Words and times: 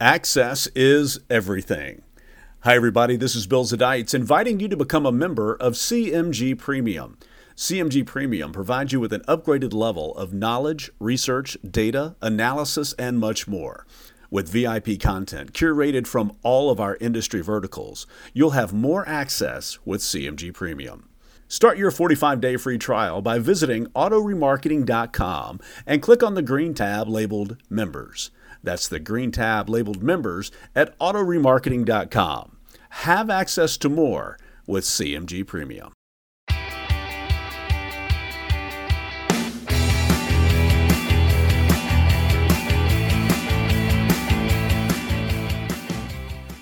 Access 0.00 0.66
is 0.74 1.20
everything. 1.30 2.02
Hi, 2.60 2.76
everybody. 2.76 3.16
This 3.16 3.34
is 3.34 3.46
Bill 3.46 3.64
Zadeits 3.64 4.12
inviting 4.12 4.60
you 4.60 4.68
to 4.68 4.76
become 4.76 5.06
a 5.06 5.12
member 5.12 5.54
of 5.54 5.72
CMG 5.72 6.58
Premium. 6.58 7.16
CMG 7.56 8.04
Premium 8.04 8.52
provides 8.52 8.92
you 8.92 9.00
with 9.00 9.14
an 9.14 9.22
upgraded 9.22 9.72
level 9.72 10.14
of 10.18 10.34
knowledge, 10.34 10.90
research, 11.00 11.56
data, 11.66 12.14
analysis, 12.20 12.92
and 12.98 13.18
much 13.18 13.48
more. 13.48 13.86
With 14.30 14.50
VIP 14.50 15.00
content 15.00 15.54
curated 15.54 16.06
from 16.06 16.36
all 16.42 16.70
of 16.70 16.78
our 16.78 16.98
industry 17.00 17.40
verticals, 17.40 18.06
you'll 18.34 18.50
have 18.50 18.74
more 18.74 19.08
access 19.08 19.78
with 19.86 20.02
CMG 20.02 20.52
Premium. 20.52 21.08
Start 21.48 21.78
your 21.78 21.90
45 21.90 22.38
day 22.42 22.58
free 22.58 22.76
trial 22.76 23.22
by 23.22 23.38
visiting 23.38 23.86
autoremarketing.com 23.86 25.60
and 25.86 26.02
click 26.02 26.22
on 26.22 26.34
the 26.34 26.42
green 26.42 26.74
tab 26.74 27.08
labeled 27.08 27.56
Members. 27.70 28.30
That's 28.66 28.88
the 28.88 28.98
green 28.98 29.30
tab 29.30 29.70
labeled 29.70 30.02
Members 30.02 30.50
at 30.74 30.98
autoremarketing.com. 30.98 32.56
Have 32.90 33.30
access 33.30 33.76
to 33.76 33.88
more 33.88 34.40
with 34.66 34.82
CMG 34.82 35.46
Premium. 35.46 35.92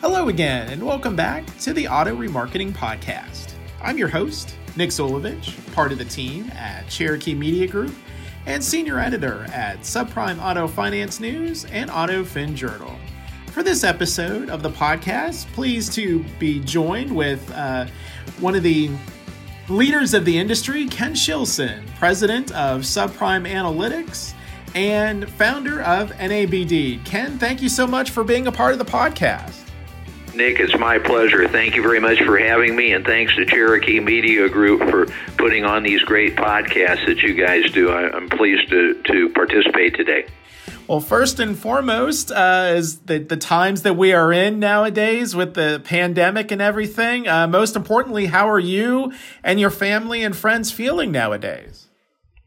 Hello 0.02 0.28
again, 0.28 0.68
and 0.68 0.84
welcome 0.84 1.16
back 1.16 1.46
to 1.60 1.72
the 1.72 1.88
Auto 1.88 2.14
Remarketing 2.14 2.74
Podcast. 2.74 3.54
I'm 3.82 3.96
your 3.96 4.08
host, 4.08 4.54
Nick 4.76 4.90
Zulovich, 4.90 5.74
part 5.74 5.90
of 5.90 5.96
the 5.96 6.04
team 6.04 6.50
at 6.50 6.86
Cherokee 6.90 7.34
Media 7.34 7.66
Group 7.66 7.94
and 8.46 8.62
senior 8.62 8.98
editor 8.98 9.46
at 9.52 9.80
Subprime 9.80 10.42
Auto 10.42 10.66
Finance 10.68 11.20
News 11.20 11.64
and 11.66 11.90
Auto 11.90 12.24
Fin 12.24 12.54
Journal. 12.54 12.94
For 13.48 13.62
this 13.62 13.84
episode 13.84 14.50
of 14.50 14.62
the 14.62 14.70
podcast, 14.70 15.46
pleased 15.52 15.92
to 15.94 16.24
be 16.38 16.60
joined 16.60 17.14
with 17.14 17.50
uh, 17.52 17.86
one 18.40 18.54
of 18.54 18.62
the 18.62 18.90
leaders 19.68 20.12
of 20.12 20.24
the 20.24 20.36
industry, 20.36 20.86
Ken 20.88 21.14
Shilson, 21.14 21.86
president 21.98 22.50
of 22.52 22.82
Subprime 22.82 23.48
Analytics 23.48 24.34
and 24.74 25.28
founder 25.30 25.82
of 25.82 26.10
NABD. 26.12 27.04
Ken, 27.04 27.38
thank 27.38 27.62
you 27.62 27.68
so 27.68 27.86
much 27.86 28.10
for 28.10 28.24
being 28.24 28.46
a 28.46 28.52
part 28.52 28.72
of 28.72 28.78
the 28.78 28.84
podcast. 28.84 29.63
Nick, 30.34 30.58
it's 30.58 30.76
my 30.78 30.98
pleasure. 30.98 31.46
Thank 31.46 31.76
you 31.76 31.82
very 31.82 32.00
much 32.00 32.18
for 32.22 32.36
having 32.36 32.74
me, 32.74 32.92
and 32.92 33.04
thanks 33.04 33.34
to 33.36 33.46
Cherokee 33.46 34.00
Media 34.00 34.48
Group 34.48 34.80
for 34.90 35.06
putting 35.36 35.64
on 35.64 35.82
these 35.82 36.02
great 36.02 36.34
podcasts 36.34 37.06
that 37.06 37.22
you 37.22 37.34
guys 37.34 37.70
do. 37.70 37.90
I, 37.90 38.16
am 38.16 38.28
pleased 38.28 38.68
to, 38.70 39.00
to 39.02 39.28
participate 39.30 39.94
today. 39.94 40.26
Well, 40.88 41.00
first 41.00 41.38
and 41.38 41.56
foremost, 41.56 42.30
uh, 42.30 42.72
is 42.74 42.98
the, 42.98 43.18
the 43.18 43.36
times 43.36 43.82
that 43.82 43.94
we 43.94 44.12
are 44.12 44.32
in 44.32 44.58
nowadays 44.58 45.34
with 45.34 45.54
the 45.54 45.80
pandemic 45.84 46.50
and 46.50 46.60
everything. 46.60 47.26
Uh, 47.26 47.46
most 47.46 47.76
importantly, 47.76 48.26
how 48.26 48.50
are 48.50 48.58
you 48.58 49.12
and 49.42 49.60
your 49.60 49.70
family 49.70 50.22
and 50.22 50.36
friends 50.36 50.70
feeling 50.70 51.10
nowadays? 51.10 51.86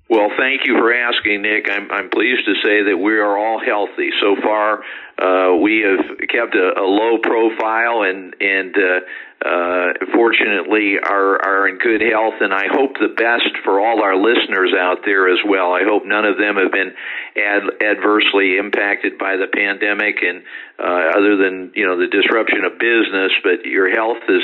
Well, 0.10 0.32
thank 0.38 0.62
you 0.66 0.78
for 0.80 0.94
asking, 0.94 1.42
Nick. 1.42 1.68
I'm, 1.70 1.92
I'm 1.92 2.10
pleased 2.10 2.46
to 2.46 2.56
say 2.64 2.84
that 2.88 2.98
we 2.98 3.20
are 3.20 3.38
all 3.38 3.60
healthy. 3.60 4.10
So 4.22 4.38
far, 4.42 4.80
uh, 5.20 5.58
we 5.58 5.84
have 5.84 6.18
kept 6.32 6.56
a, 6.56 6.80
a 6.80 6.88
low 6.88 7.18
profile 7.20 8.08
and, 8.08 8.34
and, 8.40 8.74
uh, 8.78 9.00
uh, 9.38 9.94
fortunately 10.16 10.96
are, 10.98 11.44
are 11.44 11.68
in 11.68 11.78
good 11.78 12.02
health 12.02 12.40
and 12.40 12.54
I 12.54 12.72
hope 12.72 12.96
the 12.96 13.14
best 13.20 13.52
for 13.66 13.84
all 13.84 14.02
our 14.02 14.16
listeners 14.16 14.72
out 14.74 15.04
there 15.04 15.28
as 15.28 15.40
well. 15.46 15.74
I 15.74 15.84
hope 15.84 16.04
none 16.06 16.24
of 16.24 16.38
them 16.40 16.56
have 16.56 16.72
been 16.72 16.96
ad- 17.36 17.84
adversely 17.84 18.56
impacted 18.58 19.20
by 19.20 19.36
the 19.36 19.48
pandemic 19.52 20.24
and, 20.24 20.42
uh, 20.80 21.20
other 21.20 21.36
than, 21.36 21.74
you 21.76 21.86
know, 21.86 22.00
the 22.00 22.08
disruption 22.08 22.64
of 22.64 22.80
business, 22.80 23.36
but 23.44 23.66
your 23.66 23.92
health 23.92 24.24
is 24.30 24.42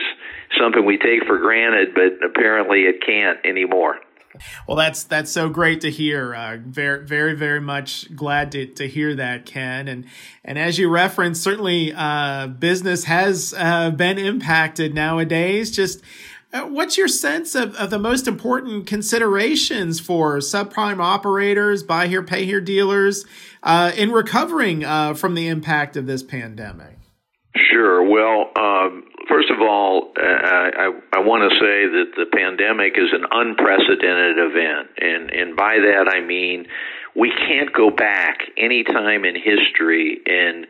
something 0.59 0.83
we 0.83 0.97
take 0.97 1.23
for 1.25 1.39
granted, 1.39 1.95
but 1.95 2.19
apparently 2.19 2.83
it 2.83 2.99
can't 2.99 3.39
anymore. 3.45 3.95
Well, 4.67 4.77
that's 4.77 5.03
that's 5.03 5.31
so 5.31 5.49
great 5.49 5.81
to 5.81 5.91
hear. 5.91 6.33
Uh, 6.33 6.57
very, 6.65 7.05
very, 7.05 7.35
very 7.35 7.61
much 7.61 8.13
glad 8.15 8.51
to, 8.53 8.65
to 8.65 8.87
hear 8.87 9.15
that, 9.15 9.45
Ken. 9.45 9.87
And 9.87 10.05
and 10.43 10.57
as 10.57 10.77
you 10.77 10.89
referenced, 10.89 11.43
certainly 11.43 11.93
uh, 11.95 12.47
business 12.47 13.05
has 13.05 13.53
uh, 13.57 13.91
been 13.91 14.17
impacted 14.17 14.93
nowadays. 14.93 15.71
Just 15.71 16.01
uh, 16.53 16.67
what's 16.67 16.97
your 16.97 17.07
sense 17.07 17.55
of, 17.55 17.75
of 17.75 17.89
the 17.89 17.97
most 17.97 18.27
important 18.27 18.85
considerations 18.85 19.99
for 19.99 20.37
subprime 20.37 20.99
operators, 20.99 21.81
buy 21.81 22.07
here, 22.07 22.21
pay 22.21 22.45
here 22.45 22.61
dealers 22.61 23.25
uh, 23.63 23.91
in 23.97 24.11
recovering 24.11 24.85
uh, 24.85 25.15
from 25.15 25.33
the 25.33 25.47
impact 25.47 25.97
of 25.97 26.05
this 26.05 26.21
pandemic? 26.21 26.99
Sure. 27.55 28.03
Well, 28.03 28.51
um, 28.55 29.03
first 29.27 29.49
of 29.51 29.59
all, 29.61 30.13
uh, 30.17 30.23
I, 30.23 30.91
I 31.13 31.19
want 31.19 31.49
to 31.49 31.55
say 31.59 31.87
that 31.87 32.11
the 32.15 32.25
pandemic 32.31 32.93
is 32.97 33.11
an 33.13 33.25
unprecedented 33.29 34.37
event, 34.37 34.89
and 34.97 35.31
and 35.31 35.55
by 35.55 35.77
that 35.79 36.11
I 36.13 36.21
mean 36.21 36.67
we 37.15 37.29
can't 37.29 37.71
go 37.73 37.89
back 37.89 38.39
any 38.57 38.83
time 38.83 39.25
in 39.25 39.35
history 39.35 40.21
and 40.25 40.67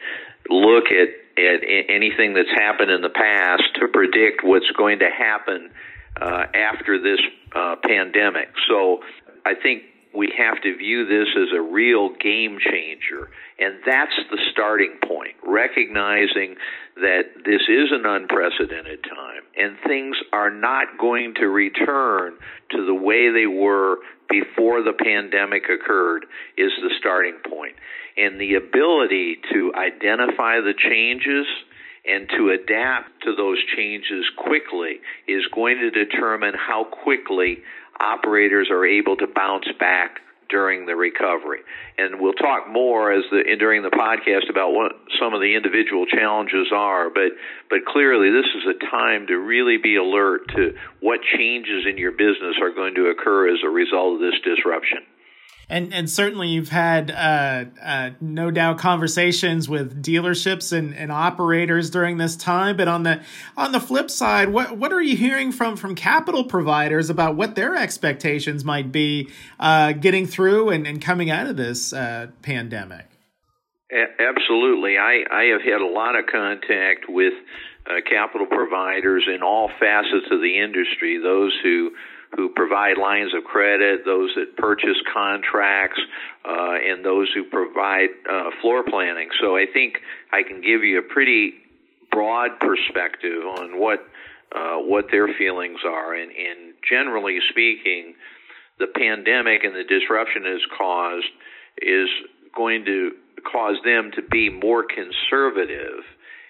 look 0.49 0.85
at 0.91 1.09
at 1.37 1.61
anything 1.89 2.33
that's 2.33 2.51
happened 2.51 2.91
in 2.91 3.01
the 3.01 3.09
past 3.09 3.63
to 3.75 3.87
predict 3.87 4.43
what's 4.43 4.69
going 4.77 4.99
to 4.99 5.09
happen 5.09 5.71
uh, 6.21 6.45
after 6.53 7.01
this 7.01 7.19
uh, 7.55 7.75
pandemic. 7.83 8.49
So 8.67 9.01
I 9.45 9.55
think 9.55 9.83
we 10.15 10.31
have 10.37 10.61
to 10.61 10.77
view 10.77 11.05
this 11.05 11.27
as 11.35 11.49
a 11.55 11.61
real 11.61 12.09
game 12.15 12.57
changer. 12.59 13.29
And 13.59 13.75
that's 13.85 14.15
the 14.29 14.39
starting 14.51 14.97
point, 15.07 15.35
recognizing 15.45 16.55
that 16.95 17.23
this 17.43 17.61
is 17.67 17.91
an 17.91 18.05
unprecedented 18.05 19.03
time 19.03 19.43
and 19.57 19.77
things 19.87 20.15
are 20.31 20.51
not 20.51 20.97
going 20.99 21.33
to 21.35 21.47
return 21.47 22.35
to 22.71 22.85
the 22.85 22.93
way 22.93 23.31
they 23.31 23.47
were 23.47 23.97
before 24.29 24.83
the 24.83 24.93
pandemic 24.93 25.63
occurred 25.69 26.25
is 26.57 26.71
the 26.81 26.91
starting 26.99 27.37
point. 27.49 27.75
And 28.17 28.39
the 28.39 28.55
ability 28.55 29.37
to 29.51 29.73
identify 29.75 30.61
the 30.61 30.73
changes 30.77 31.47
and 32.05 32.27
to 32.29 32.49
adapt 32.49 33.23
to 33.23 33.35
those 33.35 33.57
changes 33.75 34.25
quickly 34.37 34.99
is 35.27 35.43
going 35.55 35.77
to 35.77 35.89
determine 35.89 36.53
how 36.53 36.83
quickly 36.83 37.59
operators 38.03 38.67
are 38.69 38.85
able 38.85 39.15
to 39.17 39.27
bounce 39.27 39.67
back 39.79 40.19
during 40.49 40.85
the 40.85 40.95
recovery. 40.95 41.61
And 41.97 42.19
we'll 42.19 42.37
talk 42.37 42.69
more 42.69 43.11
as 43.11 43.23
the 43.31 43.41
during 43.57 43.81
the 43.81 43.89
podcast 43.89 44.49
about 44.49 44.73
what 44.73 44.91
some 45.19 45.33
of 45.33 45.41
the 45.41 45.55
individual 45.55 46.05
challenges 46.05 46.67
are, 46.71 47.09
but 47.09 47.33
but 47.69 47.85
clearly 47.87 48.29
this 48.29 48.45
is 48.53 48.75
a 48.75 48.77
time 48.85 49.27
to 49.27 49.37
really 49.37 49.77
be 49.77 49.95
alert 49.95 50.47
to 50.55 50.75
what 50.99 51.21
changes 51.37 51.85
in 51.89 51.97
your 51.97 52.11
business 52.11 52.55
are 52.61 52.71
going 52.71 52.95
to 52.95 53.07
occur 53.07 53.49
as 53.49 53.59
a 53.65 53.69
result 53.69 54.15
of 54.15 54.19
this 54.19 54.39
disruption 54.43 54.99
and 55.69 55.93
and 55.93 56.09
certainly 56.09 56.49
you've 56.49 56.69
had 56.69 57.11
uh, 57.11 57.65
uh, 57.81 58.11
no 58.19 58.51
doubt 58.51 58.77
conversations 58.77 59.69
with 59.69 60.03
dealerships 60.03 60.71
and, 60.71 60.95
and 60.95 61.11
operators 61.11 61.89
during 61.89 62.17
this 62.17 62.35
time. 62.35 62.77
But 62.77 62.87
on 62.87 63.03
the 63.03 63.21
on 63.55 63.71
the 63.71 63.79
flip 63.79 64.09
side, 64.09 64.49
what 64.49 64.77
what 64.77 64.91
are 64.91 65.01
you 65.01 65.15
hearing 65.15 65.51
from 65.51 65.75
from 65.75 65.95
capital 65.95 66.43
providers 66.43 67.09
about 67.09 67.35
what 67.35 67.55
their 67.55 67.75
expectations 67.75 68.63
might 68.63 68.91
be 68.91 69.29
uh, 69.59 69.93
getting 69.93 70.27
through 70.27 70.69
and, 70.69 70.85
and 70.85 71.01
coming 71.01 71.29
out 71.29 71.47
of 71.47 71.57
this 71.57 71.93
uh, 71.93 72.27
pandemic? 72.41 73.07
Absolutely, 73.91 74.97
I 74.97 75.23
I 75.29 75.43
have 75.53 75.61
had 75.61 75.81
a 75.81 75.87
lot 75.87 76.17
of 76.17 76.25
contact 76.25 77.05
with 77.07 77.33
uh, 77.85 78.01
capital 78.09 78.47
providers 78.47 79.25
in 79.33 79.43
all 79.43 79.69
facets 79.79 80.27
of 80.31 80.41
the 80.41 80.59
industry. 80.59 81.19
Those 81.21 81.57
who 81.63 81.91
who 82.35 82.49
provide 82.49 82.97
lines 82.97 83.33
of 83.33 83.43
credit, 83.43 84.05
those 84.05 84.31
that 84.35 84.57
purchase 84.57 84.97
contracts, 85.13 85.99
uh, 86.45 86.75
and 86.83 87.05
those 87.05 87.29
who 87.33 87.43
provide 87.43 88.09
uh, 88.29 88.49
floor 88.61 88.83
planning. 88.83 89.29
So 89.41 89.55
I 89.55 89.65
think 89.71 89.97
I 90.31 90.43
can 90.43 90.61
give 90.61 90.83
you 90.83 90.99
a 90.99 91.01
pretty 91.01 91.53
broad 92.11 92.59
perspective 92.59 93.43
on 93.45 93.79
what 93.79 93.99
uh, 94.55 94.77
what 94.77 95.05
their 95.09 95.27
feelings 95.33 95.79
are, 95.83 96.13
and, 96.13 96.31
and 96.31 96.75
generally 96.87 97.39
speaking, 97.49 98.13
the 98.77 98.85
pandemic 98.85 99.63
and 99.63 99.75
the 99.75 99.83
disruption 99.83 100.45
it 100.45 100.51
has 100.51 100.61
caused 100.77 101.25
is 101.81 102.07
going 102.55 102.85
to 102.85 103.11
cause 103.51 103.77
them 103.83 104.11
to 104.15 104.21
be 104.21 104.49
more 104.49 104.83
conservative 104.85 106.05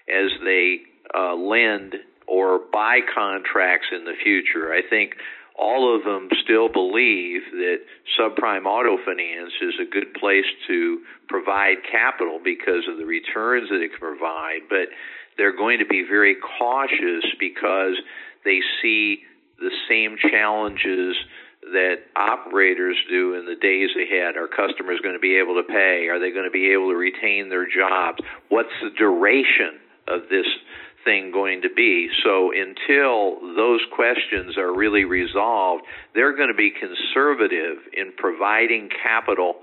as 0.08 0.30
they 0.44 0.80
uh, 1.16 1.34
lend 1.34 1.94
or 2.26 2.60
buy 2.72 3.00
contracts 3.14 3.86
in 3.90 4.04
the 4.04 4.14
future. 4.22 4.72
I 4.72 4.82
think 4.88 5.14
all 5.56 5.94
of 5.94 6.04
them 6.04 6.28
still 6.42 6.68
believe 6.68 7.42
that 7.52 7.78
subprime 8.18 8.66
auto 8.66 8.98
finance 9.04 9.52
is 9.62 9.74
a 9.80 9.88
good 9.88 10.12
place 10.14 10.46
to 10.66 11.00
provide 11.28 11.76
capital 11.90 12.40
because 12.42 12.82
of 12.90 12.98
the 12.98 13.06
returns 13.06 13.68
that 13.68 13.80
it 13.80 13.90
can 13.90 14.00
provide, 14.00 14.60
but 14.68 14.88
they're 15.36 15.56
going 15.56 15.78
to 15.78 15.86
be 15.86 16.02
very 16.02 16.36
cautious 16.58 17.24
because 17.38 17.94
they 18.44 18.60
see 18.82 19.22
the 19.58 19.70
same 19.88 20.16
challenges 20.18 21.16
that 21.72 21.96
operators 22.14 22.96
do 23.08 23.34
in 23.34 23.46
the 23.46 23.54
days 23.54 23.90
ahead. 23.96 24.36
Are 24.36 24.48
customers 24.48 25.00
going 25.02 25.14
to 25.14 25.20
be 25.20 25.38
able 25.38 25.54
to 25.54 25.66
pay? 25.66 26.08
Are 26.10 26.18
they 26.18 26.30
going 26.30 26.44
to 26.44 26.50
be 26.50 26.72
able 26.72 26.90
to 26.90 26.96
retain 26.96 27.48
their 27.48 27.66
jobs? 27.66 28.18
What's 28.48 28.74
the 28.82 28.90
duration 28.90 29.80
of 30.08 30.28
this 30.28 30.46
thing 31.04 31.30
going 31.32 31.62
to 31.62 31.68
be? 31.74 32.08
So 32.24 32.50
until 32.52 33.54
those 33.56 33.80
questions 33.94 34.56
are 34.58 34.74
really 34.74 35.04
resolved, 35.04 35.84
they're 36.14 36.36
going 36.36 36.48
to 36.48 36.56
be 36.56 36.70
conservative 36.70 37.78
in 37.92 38.12
providing 38.16 38.88
capital 39.02 39.56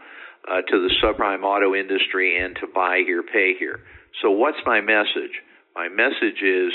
uh, 0.47 0.61
to 0.61 0.87
the 0.87 0.93
subprime 1.03 1.43
auto 1.43 1.75
industry 1.75 2.37
and 2.43 2.55
to 2.57 2.67
buy 2.73 3.03
here, 3.05 3.23
pay 3.23 3.53
here. 3.57 3.79
So 4.21 4.31
what's 4.31 4.57
my 4.65 4.81
message? 4.81 5.41
My 5.75 5.87
message 5.87 6.41
is 6.43 6.73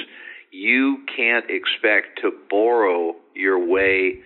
you 0.50 1.04
can't 1.16 1.46
expect 1.50 2.20
to 2.22 2.30
borrow 2.48 3.14
your 3.34 3.58
way 3.66 4.20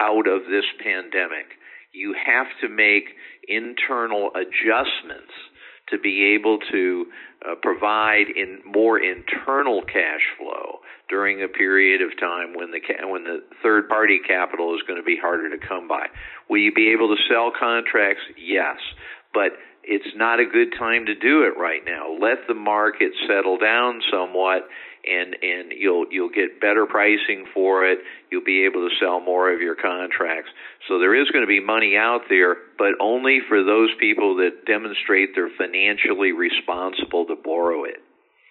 out 0.00 0.28
of 0.28 0.42
this 0.44 0.64
pandemic. 0.82 1.46
You 1.92 2.14
have 2.14 2.46
to 2.60 2.68
make 2.68 3.04
internal 3.48 4.30
adjustments 4.34 5.32
to 5.90 5.98
be 5.98 6.34
able 6.34 6.58
to 6.72 7.06
uh, 7.46 7.54
provide 7.62 8.26
in 8.34 8.58
more 8.64 8.98
internal 8.98 9.82
cash 9.82 10.22
flow 10.38 10.80
during 11.08 11.42
a 11.42 11.48
period 11.48 12.02
of 12.02 12.18
time 12.18 12.54
when 12.54 12.70
the 12.70 12.80
ca- 12.80 13.06
when 13.06 13.24
the 13.24 13.42
third 13.62 13.88
party 13.88 14.18
capital 14.26 14.74
is 14.74 14.82
going 14.86 14.98
to 15.00 15.04
be 15.06 15.16
harder 15.20 15.48
to 15.50 15.66
come 15.66 15.88
by. 15.88 16.06
Will 16.50 16.58
you 16.58 16.72
be 16.72 16.92
able 16.92 17.08
to 17.14 17.22
sell 17.28 17.50
contracts? 17.58 18.22
Yes, 18.36 18.76
but 19.32 19.52
it's 19.84 20.16
not 20.16 20.40
a 20.40 20.44
good 20.44 20.74
time 20.78 21.06
to 21.06 21.14
do 21.14 21.44
it 21.44 21.58
right 21.58 21.82
now. 21.84 22.12
Let 22.12 22.46
the 22.46 22.54
market 22.54 23.12
settle 23.26 23.56
down 23.56 24.00
somewhat 24.12 24.68
and 25.04 25.36
and 25.42 25.72
you'll 25.72 26.06
you'll 26.10 26.30
get 26.30 26.60
better 26.60 26.86
pricing 26.86 27.46
for 27.54 27.86
it. 27.86 27.98
You'll 28.30 28.44
be 28.44 28.64
able 28.64 28.88
to 28.88 28.94
sell 29.00 29.20
more 29.20 29.52
of 29.52 29.60
your 29.60 29.74
contracts. 29.74 30.50
So 30.86 30.98
there 30.98 31.14
is 31.14 31.30
going 31.30 31.42
to 31.42 31.48
be 31.48 31.60
money 31.60 31.96
out 31.96 32.22
there, 32.28 32.56
but 32.78 32.92
only 33.00 33.40
for 33.48 33.62
those 33.62 33.90
people 33.98 34.36
that 34.36 34.64
demonstrate 34.66 35.30
they're 35.34 35.50
financially 35.56 36.32
responsible 36.32 37.26
to 37.26 37.36
borrow 37.36 37.84
it. 37.84 38.02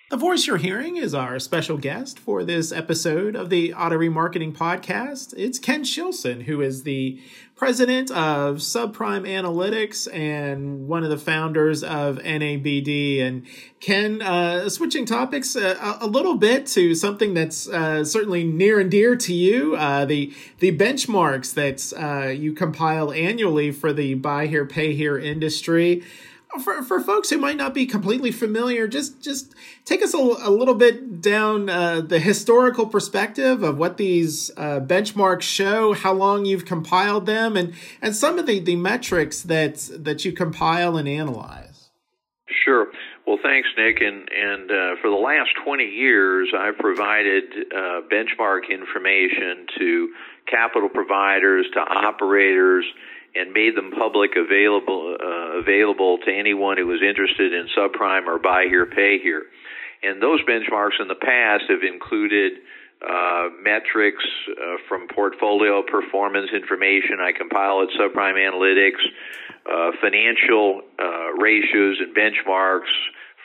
The 0.10 0.16
voice 0.16 0.48
you're 0.48 0.56
hearing 0.56 0.96
is 0.96 1.14
our 1.14 1.38
special 1.38 1.76
guest 1.78 2.18
for 2.18 2.46
this 2.46 2.72
episode 2.72 3.36
of 3.36 3.50
the 3.50 3.74
Auto 3.74 3.98
Remarketing 3.98 4.56
Podcast. 4.56 5.34
It's 5.36 5.60
Ken 5.60 5.84
Shilson, 5.84 6.44
who 6.44 6.62
is 6.62 6.84
the 6.84 7.20
president 7.58 8.10
of 8.12 8.60
Subprime 8.60 9.28
Analytics 9.28 10.08
and 10.14 10.88
one 10.88 11.04
of 11.04 11.10
the 11.10 11.18
founders 11.18 11.84
of 11.84 12.20
NABD. 12.20 13.20
And 13.22 13.46
Ken, 13.82 14.22
uh, 14.22 14.70
switching 14.70 15.06
topics 15.06 15.58
uh, 15.58 15.98
a 16.00 16.08
little 16.08 16.36
bit 16.36 16.68
to 16.68 16.96
something 16.96 17.34
that's 17.34 17.68
uh, 17.68 18.06
certainly 18.06 18.46
near 18.46 18.80
and 18.80 18.90
dear 18.90 19.18
to 19.18 19.34
you, 19.34 19.76
uh, 19.76 20.06
the 20.06 20.34
the 20.60 20.72
benchmarks 20.78 21.54
that 21.56 21.92
uh, 22.02 22.30
you 22.30 22.54
compile 22.54 23.12
annually 23.12 23.72
for 23.72 23.92
the 23.92 24.14
buy 24.14 24.48
here, 24.48 24.66
pay 24.66 24.94
here 24.96 25.18
industry 25.18 26.02
for, 26.64 26.82
for 26.84 27.02
folks 27.02 27.30
who 27.30 27.38
might 27.38 27.58
not 27.58 27.74
be 27.74 27.86
completely 27.86 28.32
familiar, 28.32 28.88
just 28.88 29.22
just 29.22 29.54
take 29.86 30.02
us 30.02 30.14
a, 30.14 30.18
a 30.18 30.50
little 30.50 30.74
bit 30.74 31.22
down 31.22 31.70
uh, 31.70 32.02
the 32.02 32.20
historical 32.20 32.86
perspective 32.86 33.64
of 33.64 33.78
what 33.78 33.98
these 33.98 34.52
uh, 34.58 34.80
benchmarks 34.80 35.44
show, 35.44 35.94
how 35.94 36.14
long 36.14 36.46
you've 36.46 36.66
compiled 36.66 37.26
them, 37.26 37.58
and 37.58 37.74
and 38.02 38.16
some 38.16 38.40
of 38.40 38.46
the, 38.46 38.60
the 38.60 38.76
metrics 38.76 39.42
that 39.44 39.90
that 39.98 40.26
you 40.26 40.32
compile 40.32 40.98
and 40.98 41.08
analyze. 41.08 41.90
Sure. 42.64 42.88
Well, 43.26 43.38
thanks, 43.44 43.68
Nick. 43.78 44.00
And 44.00 44.30
and 44.32 44.72
uh, 44.72 44.96
for 45.02 45.10
the 45.10 45.22
last 45.22 45.50
20 45.66 45.84
years, 45.84 46.50
I've 46.58 46.78
provided 46.78 47.44
uh, 47.76 48.02
benchmark 48.12 48.70
information 48.72 49.68
to 49.78 50.10
capital 50.50 50.90
providers, 50.90 51.66
to 51.74 51.80
operators 51.80 52.86
and 53.40 53.54
made 53.54 53.76
them 53.76 53.92
public 53.92 54.32
available 54.36 55.16
uh, 55.20 55.60
available 55.60 56.18
to 56.26 56.32
anyone 56.32 56.78
who 56.78 56.88
was 56.88 57.02
interested 57.02 57.54
in 57.54 57.68
subprime 57.78 58.28
or 58.28 58.40
buy 58.40 58.66
here 58.70 58.86
pay 58.86 59.20
here. 59.20 59.44
And 60.04 60.22
those 60.22 60.42
benchmarks 60.44 61.02
in 61.02 61.08
the 61.08 61.16
past 61.16 61.66
have 61.70 61.82
included 61.82 62.60
uh, 63.02 63.50
metrics 63.62 64.24
uh, 64.50 64.78
from 64.88 65.08
portfolio 65.08 65.84
performance 65.84 66.50
information 66.54 67.20
I 67.22 67.32
compile 67.32 67.84
at 67.84 67.90
Subprime 68.00 68.36
Analytics, 68.36 69.02
uh, 69.70 69.92
financial 70.02 70.82
uh, 70.98 71.34
ratios 71.38 71.98
and 72.00 72.16
benchmarks 72.16 72.90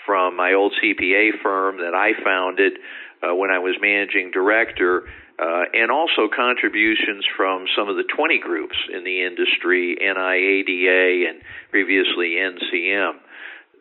from 0.07 0.37
my 0.37 0.55
old 0.55 0.73
CPA 0.83 1.43
firm 1.43 1.79
that 1.79 1.95
I 1.95 2.13
founded 2.25 2.79
uh, 3.23 3.35
when 3.35 3.51
I 3.51 3.59
was 3.59 3.77
managing 3.81 4.31
director 4.31 5.05
uh, 5.43 5.65
and 5.75 5.91
also 5.91 6.29
contributions 6.35 7.25
from 7.37 7.67
some 7.77 7.89
of 7.89 7.97
the 7.97 8.05
20 8.05 8.39
groups 8.39 8.77
in 8.95 9.03
the 9.03 9.25
industry, 9.27 9.97
NIADA 10.01 11.29
and 11.29 11.43
previously 11.71 12.37
NCM. 12.39 13.15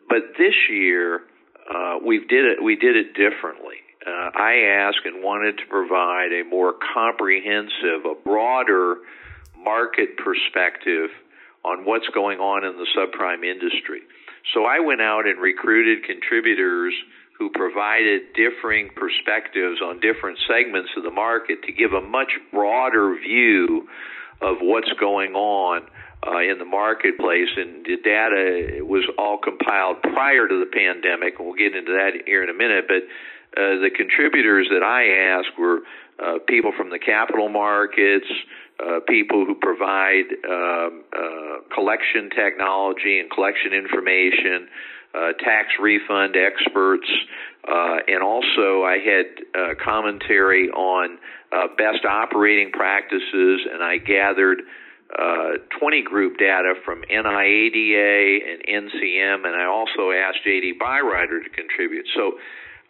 But 0.08 0.34
this 0.36 0.54
year, 0.68 1.22
uh, 1.72 1.98
we 2.04 2.18
did 2.18 2.44
it. 2.44 2.62
We 2.62 2.74
did 2.76 2.96
it 2.96 3.14
differently. 3.14 3.76
Uh, 4.04 4.30
I 4.34 4.88
asked 4.88 5.04
and 5.04 5.22
wanted 5.22 5.58
to 5.58 5.66
provide 5.68 6.32
a 6.32 6.42
more 6.42 6.74
comprehensive, 6.94 8.04
a 8.10 8.14
broader 8.14 8.96
market 9.56 10.16
perspective 10.16 11.10
on 11.64 11.84
what's 11.84 12.08
going 12.08 12.40
on 12.40 12.64
in 12.64 12.76
the 12.76 12.86
subprime 12.98 13.44
industry. 13.44 14.00
So 14.52 14.64
I 14.64 14.80
went 14.80 15.00
out 15.00 15.28
and 15.28 15.38
recruited 15.38 16.04
contributors 16.04 16.94
who 17.38 17.50
provided 17.50 18.32
differing 18.34 18.90
perspectives 18.94 19.80
on 19.82 20.00
different 20.00 20.38
segments 20.46 20.90
of 20.96 21.02
the 21.02 21.10
market 21.10 21.62
to 21.64 21.72
give 21.72 21.92
a 21.92 22.00
much 22.00 22.32
broader 22.52 23.16
view 23.18 23.88
of 24.40 24.58
what's 24.60 24.92
going 25.00 25.34
on 25.34 25.82
uh, 26.26 26.38
in 26.38 26.58
the 26.58 26.64
marketplace. 26.64 27.48
And 27.56 27.84
the 27.84 27.96
data 27.96 28.84
was 28.84 29.04
all 29.18 29.38
compiled 29.38 30.02
prior 30.02 30.46
to 30.46 30.58
the 30.60 30.70
pandemic. 30.70 31.38
We'll 31.38 31.54
get 31.54 31.74
into 31.74 31.92
that 31.92 32.26
here 32.26 32.42
in 32.42 32.50
a 32.50 32.54
minute. 32.54 32.86
But 32.86 33.02
uh, 33.56 33.80
the 33.80 33.90
contributors 33.94 34.68
that 34.70 34.82
I 34.82 35.38
asked 35.38 35.58
were 35.58 35.80
uh, 36.18 36.38
people 36.46 36.72
from 36.76 36.90
the 36.90 36.98
capital 36.98 37.48
markets, 37.48 38.26
uh, 38.80 39.00
people 39.08 39.44
who 39.44 39.54
provide 39.54 40.26
um, 40.48 41.04
uh, 41.12 41.74
collection 41.74 42.30
technology 42.30 43.20
and 43.20 43.30
collection 43.30 43.72
information, 43.72 44.68
uh, 45.14 45.32
tax 45.44 45.68
refund 45.80 46.36
experts, 46.36 47.08
uh, 47.68 47.98
and 48.08 48.22
also 48.22 48.82
I 48.82 48.98
had 48.98 49.26
uh, 49.54 49.74
commentary 49.82 50.70
on 50.70 51.18
uh, 51.52 51.68
best 51.76 52.04
operating 52.04 52.72
practices, 52.72 53.60
and 53.70 53.82
I 53.82 53.98
gathered 53.98 54.62
uh, 55.12 55.60
20 55.78 56.02
group 56.02 56.38
data 56.38 56.74
from 56.84 57.02
NIADA 57.02 58.38
and 58.48 58.88
NCM, 58.88 59.46
and 59.46 59.54
I 59.54 59.66
also 59.66 60.10
asked 60.10 60.38
JD 60.46 60.78
Byrider 60.80 61.44
to 61.44 61.50
contribute. 61.50 62.06
So, 62.14 62.38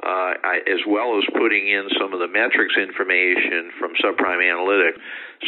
I, 0.05 0.59
as 0.67 0.81
well 0.85 1.17
as 1.19 1.25
putting 1.33 1.69
in 1.69 1.87
some 1.97 2.12
of 2.12 2.19
the 2.19 2.26
metrics 2.26 2.75
information 2.76 3.71
from 3.79 3.93
Subprime 4.02 4.43
Analytics. 4.43 4.99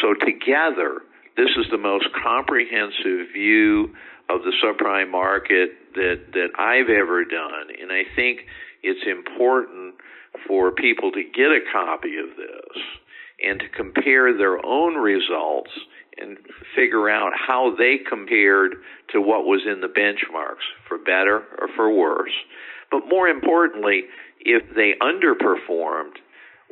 So, 0.00 0.14
together, 0.14 1.02
this 1.36 1.50
is 1.58 1.66
the 1.72 1.78
most 1.78 2.06
comprehensive 2.22 3.34
view 3.34 3.94
of 4.28 4.40
the 4.42 4.52
subprime 4.62 5.10
market 5.10 5.70
that 5.94 6.32
that 6.32 6.48
I've 6.58 6.90
ever 6.90 7.24
done, 7.24 7.68
and 7.80 7.92
I 7.92 8.02
think 8.16 8.40
it's 8.82 9.04
important 9.06 9.94
for 10.46 10.72
people 10.72 11.12
to 11.12 11.22
get 11.22 11.46
a 11.46 11.60
copy 11.72 12.16
of 12.18 12.36
this 12.36 12.82
and 13.42 13.60
to 13.60 13.68
compare 13.68 14.36
their 14.36 14.64
own 14.64 14.94
results 14.94 15.70
and 16.16 16.38
figure 16.76 17.10
out 17.10 17.32
how 17.34 17.74
they 17.76 17.98
compared 18.08 18.76
to 19.10 19.20
what 19.20 19.44
was 19.44 19.62
in 19.66 19.80
the 19.80 19.88
benchmarks 19.88 20.64
for 20.88 20.98
better 20.98 21.42
or 21.58 21.68
for 21.74 21.92
worse. 21.92 22.32
But 22.90 23.08
more 23.08 23.28
importantly, 23.28 24.04
if 24.40 24.62
they 24.74 24.94
underperformed, 25.02 26.14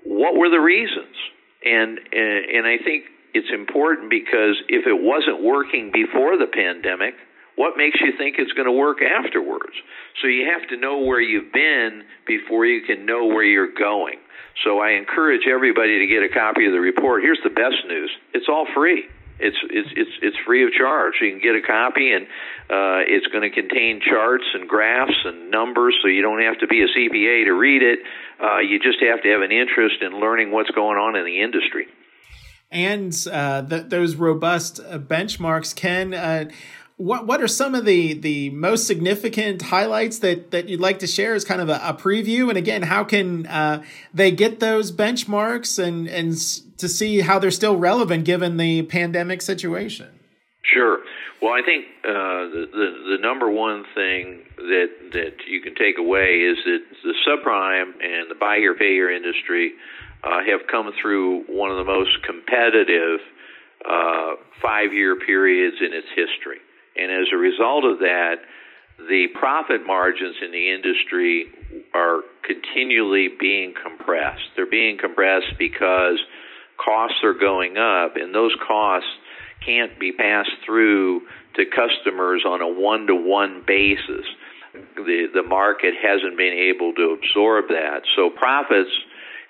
what 0.04 0.36
were 0.36 0.50
the 0.50 0.60
reasons? 0.60 1.16
And 1.64 1.98
and 2.12 2.66
I 2.66 2.78
think 2.82 3.04
it's 3.34 3.50
important 3.52 4.10
because 4.10 4.56
if 4.68 4.86
it 4.86 5.00
wasn't 5.00 5.42
working 5.42 5.90
before 5.92 6.36
the 6.36 6.46
pandemic, 6.46 7.14
what 7.56 7.76
makes 7.76 8.00
you 8.00 8.12
think 8.16 8.36
it's 8.38 8.52
going 8.52 8.66
to 8.66 8.72
work 8.72 8.98
afterwards? 9.02 9.74
So 10.20 10.28
you 10.28 10.50
have 10.52 10.68
to 10.70 10.76
know 10.76 10.98
where 10.98 11.20
you've 11.20 11.52
been 11.52 12.04
before 12.26 12.64
you 12.66 12.82
can 12.86 13.06
know 13.06 13.26
where 13.26 13.44
you're 13.44 13.72
going. 13.72 14.18
So 14.64 14.80
I 14.80 14.92
encourage 14.92 15.46
everybody 15.46 16.00
to 16.00 16.06
get 16.06 16.22
a 16.22 16.28
copy 16.28 16.66
of 16.66 16.72
the 16.72 16.80
report. 16.80 17.22
Here's 17.22 17.40
the 17.42 17.50
best 17.50 17.86
news. 17.88 18.10
It's 18.34 18.46
all 18.48 18.66
free. 18.74 19.04
It's 19.38 19.56
it's 19.70 19.88
it's 19.96 20.10
it's 20.22 20.36
free 20.46 20.64
of 20.64 20.72
charge. 20.72 21.14
You 21.20 21.30
can 21.32 21.40
get 21.40 21.56
a 21.56 21.62
copy, 21.62 22.12
and 22.12 22.26
uh, 22.70 23.02
it's 23.08 23.26
going 23.26 23.42
to 23.42 23.50
contain 23.50 24.00
charts 24.00 24.44
and 24.54 24.68
graphs 24.68 25.18
and 25.24 25.50
numbers, 25.50 25.96
so 26.00 26.08
you 26.08 26.22
don't 26.22 26.42
have 26.42 26.58
to 26.60 26.68
be 26.68 26.82
a 26.82 26.86
CPA 26.86 27.44
to 27.46 27.52
read 27.52 27.82
it. 27.82 28.00
Uh, 28.40 28.58
you 28.58 28.78
just 28.78 29.00
have 29.00 29.22
to 29.22 29.28
have 29.30 29.42
an 29.42 29.50
interest 29.50 29.96
in 30.00 30.20
learning 30.20 30.52
what's 30.52 30.70
going 30.70 30.96
on 30.96 31.16
in 31.16 31.24
the 31.24 31.42
industry. 31.42 31.88
And 32.70 33.14
uh, 33.30 33.62
th- 33.62 33.88
those 33.88 34.14
robust 34.14 34.80
uh, 34.80 34.98
benchmarks 34.98 35.74
can 35.74 36.14
what 37.02 37.26
what 37.26 37.42
are 37.42 37.48
some 37.48 37.74
of 37.74 37.84
the 37.84 38.14
the 38.14 38.50
most 38.50 38.86
significant 38.86 39.60
highlights 39.62 40.20
that 40.20 40.52
that 40.52 40.68
you'd 40.68 40.80
like 40.80 41.00
to 41.00 41.06
share 41.06 41.34
as 41.34 41.44
kind 41.44 41.60
of 41.60 41.68
a, 41.68 41.80
a 41.82 41.94
preview? 41.94 42.48
And 42.48 42.56
again, 42.56 42.82
how 42.82 43.02
can 43.02 43.46
uh, 43.46 43.82
they 44.14 44.30
get 44.30 44.60
those 44.60 44.92
benchmarks 44.92 45.82
and 45.82 46.08
and 46.08 46.32
to 46.78 46.88
see 46.88 47.20
how 47.20 47.38
they're 47.38 47.50
still 47.50 47.76
relevant 47.76 48.24
given 48.24 48.56
the 48.56 48.82
pandemic 48.82 49.42
situation? 49.42 50.20
Sure. 50.62 50.98
Well, 51.42 51.52
I 51.52 51.62
think 51.66 51.86
uh, 52.04 52.10
the, 52.54 52.68
the 52.72 53.16
the 53.16 53.18
number 53.20 53.50
one 53.50 53.84
thing 53.96 54.44
that 54.56 54.90
that 55.12 55.34
you 55.48 55.60
can 55.60 55.74
take 55.74 55.98
away 55.98 56.46
is 56.46 56.56
that 56.64 56.82
the 57.02 57.14
subprime 57.26 57.94
and 58.00 58.30
the 58.30 58.36
buy 58.38 58.58
here 58.58 58.74
pay 58.74 58.92
here 58.92 59.10
industry 59.10 59.72
uh, 60.22 60.38
have 60.46 60.68
come 60.70 60.92
through 61.02 61.42
one 61.48 61.72
of 61.72 61.78
the 61.78 61.84
most 61.84 62.22
competitive 62.22 63.18
uh, 63.84 64.36
five 64.62 64.94
year 64.94 65.16
periods 65.16 65.78
in 65.80 65.92
its 65.92 66.06
history. 66.14 66.58
And 66.96 67.10
as 67.10 67.28
a 67.32 67.36
result 67.36 67.84
of 67.84 67.98
that, 68.00 68.36
the 68.98 69.26
profit 69.38 69.86
margins 69.86 70.36
in 70.44 70.52
the 70.52 70.70
industry 70.70 71.46
are 71.94 72.20
continually 72.44 73.28
being 73.38 73.74
compressed. 73.74 74.42
They're 74.56 74.70
being 74.70 74.98
compressed 74.98 75.58
because 75.58 76.18
costs 76.82 77.18
are 77.24 77.34
going 77.34 77.76
up, 77.78 78.16
and 78.16 78.34
those 78.34 78.54
costs 78.66 79.08
can't 79.64 79.98
be 79.98 80.12
passed 80.12 80.50
through 80.64 81.22
to 81.54 81.64
customers 81.66 82.44
on 82.46 82.60
a 82.60 82.68
one 82.68 83.06
to 83.06 83.14
one 83.14 83.62
basis. 83.66 84.26
The, 84.96 85.26
the 85.34 85.42
market 85.42 85.94
hasn't 86.02 86.36
been 86.36 86.54
able 86.54 86.94
to 86.94 87.16
absorb 87.18 87.68
that. 87.68 88.02
So 88.16 88.30
profits 88.30 88.90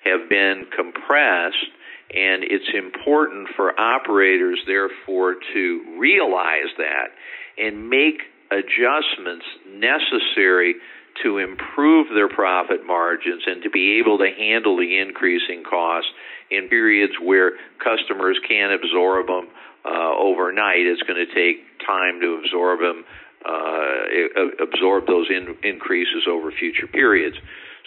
have 0.03 0.29
been 0.29 0.67
compressed 0.75 1.71
and 2.15 2.43
it's 2.43 2.69
important 2.73 3.49
for 3.55 3.77
operators, 3.79 4.59
therefore, 4.67 5.35
to 5.53 5.97
realize 5.97 6.69
that 6.77 7.09
and 7.57 7.89
make 7.89 8.21
adjustments 8.51 9.45
necessary 9.67 10.75
to 11.21 11.37
improve 11.37 12.07
their 12.13 12.29
profit 12.29 12.85
margins 12.85 13.43
and 13.45 13.63
to 13.63 13.69
be 13.69 13.99
able 13.99 14.17
to 14.17 14.29
handle 14.37 14.77
the 14.77 14.99
increasing 14.99 15.63
costs 15.63 16.09
in 16.49 16.69
periods 16.69 17.13
where 17.21 17.53
customers 17.83 18.37
can't 18.47 18.73
absorb 18.73 19.27
them 19.27 19.47
uh, 19.85 20.13
overnight. 20.17 20.85
It's 20.85 21.03
going 21.03 21.25
to 21.25 21.33
take 21.33 21.65
time 21.85 22.19
to 22.21 22.41
absorb 22.43 22.79
them, 22.79 23.05
uh, 23.45 24.63
absorb 24.63 25.07
those 25.07 25.27
in- 25.29 25.57
increases 25.63 26.25
over 26.29 26.51
future 26.51 26.87
periods. 26.87 27.37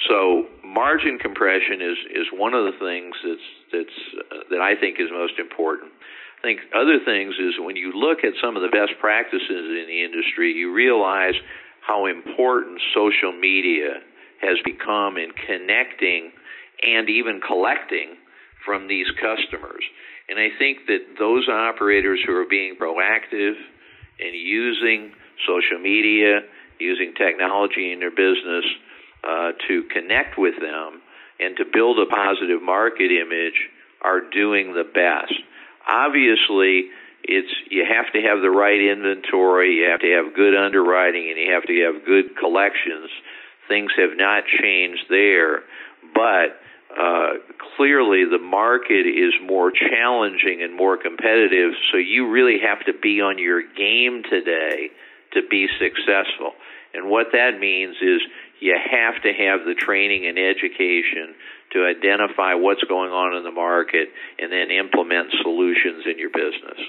So 0.08 0.46
margin 0.62 1.18
compression 1.18 1.80
is 1.80 1.98
is 2.12 2.26
one 2.32 2.52
of 2.52 2.64
the 2.68 2.76
things 2.78 3.16
that's 3.24 3.48
that's 3.72 3.98
uh, 4.30 4.44
that 4.50 4.60
I 4.60 4.76
think 4.78 5.00
is 5.00 5.08
most 5.10 5.38
important. 5.38 5.92
I 6.38 6.42
think 6.42 6.60
other 6.76 7.00
things 7.04 7.34
is 7.40 7.56
when 7.58 7.76
you 7.76 7.92
look 7.96 8.20
at 8.22 8.36
some 8.44 8.56
of 8.56 8.62
the 8.62 8.68
best 8.68 8.92
practices 9.00 9.48
in 9.48 9.86
the 9.88 10.04
industry, 10.04 10.52
you 10.52 10.72
realize 10.72 11.34
how 11.80 12.06
important 12.06 12.80
social 12.94 13.32
media 13.32 14.04
has 14.42 14.58
become 14.64 15.16
in 15.16 15.32
connecting 15.32 16.30
and 16.84 17.08
even 17.08 17.40
collecting 17.40 18.20
from 18.64 18.86
these 18.86 19.06
customers. 19.16 19.82
And 20.28 20.38
I 20.38 20.50
think 20.58 20.86
that 20.88 21.16
those 21.18 21.48
operators 21.48 22.20
who 22.26 22.34
are 22.34 22.48
being 22.48 22.76
proactive 22.76 23.54
and 24.18 24.34
using 24.34 25.12
social 25.46 25.78
media, 25.78 26.40
using 26.78 27.14
technology 27.14 27.92
in 27.92 28.00
their 28.00 28.10
business, 28.10 28.64
uh, 29.26 29.52
to 29.68 29.83
connect 29.92 30.38
with 30.38 30.54
them 30.61 31.02
and 31.40 31.56
to 31.56 31.64
build 31.64 31.99
a 31.99 32.06
positive 32.06 32.62
market 32.62 33.11
image 33.11 33.68
are 34.02 34.21
doing 34.21 34.73
the 34.73 34.85
best. 34.85 35.35
Obviously, 35.87 36.90
it's 37.25 37.52
you 37.71 37.85
have 37.85 38.12
to 38.12 38.21
have 38.23 38.40
the 38.40 38.50
right 38.50 38.80
inventory, 38.80 39.83
you 39.83 39.90
have 39.90 40.00
to 40.00 40.12
have 40.14 40.35
good 40.35 40.54
underwriting, 40.54 41.28
and 41.28 41.38
you 41.38 41.52
have 41.52 41.64
to 41.64 41.75
have 41.85 42.06
good 42.06 42.37
collections. 42.38 43.11
Things 43.68 43.90
have 43.99 44.16
not 44.16 44.45
changed 44.47 45.06
there, 45.11 45.64
but 46.14 46.62
uh, 46.97 47.42
clearly 47.76 48.25
the 48.25 48.38
market 48.38 49.06
is 49.06 49.35
more 49.42 49.73
challenging 49.73 50.62
and 50.62 50.75
more 50.75 50.97
competitive. 50.97 51.73
So 51.90 51.99
you 51.99 52.30
really 52.30 52.61
have 52.62 52.87
to 52.87 52.92
be 52.95 53.21
on 53.21 53.38
your 53.38 53.61
game 53.61 54.23
today 54.23 54.90
to 55.35 55.42
be 55.50 55.66
successful. 55.78 56.54
And 56.96 57.10
what 57.10 57.28
that 57.32 57.60
means 57.60 57.96
is 58.00 58.20
you 58.60 58.74
have 58.74 59.22
to 59.22 59.32
have 59.32 59.66
the 59.66 59.74
training 59.74 60.26
and 60.26 60.38
education 60.38 61.34
to 61.72 61.84
identify 61.84 62.54
what's 62.54 62.82
going 62.84 63.10
on 63.10 63.36
in 63.36 63.44
the 63.44 63.50
market 63.50 64.08
and 64.38 64.50
then 64.50 64.70
implement 64.70 65.28
solutions 65.42 66.04
in 66.06 66.18
your 66.18 66.30
business. 66.30 66.80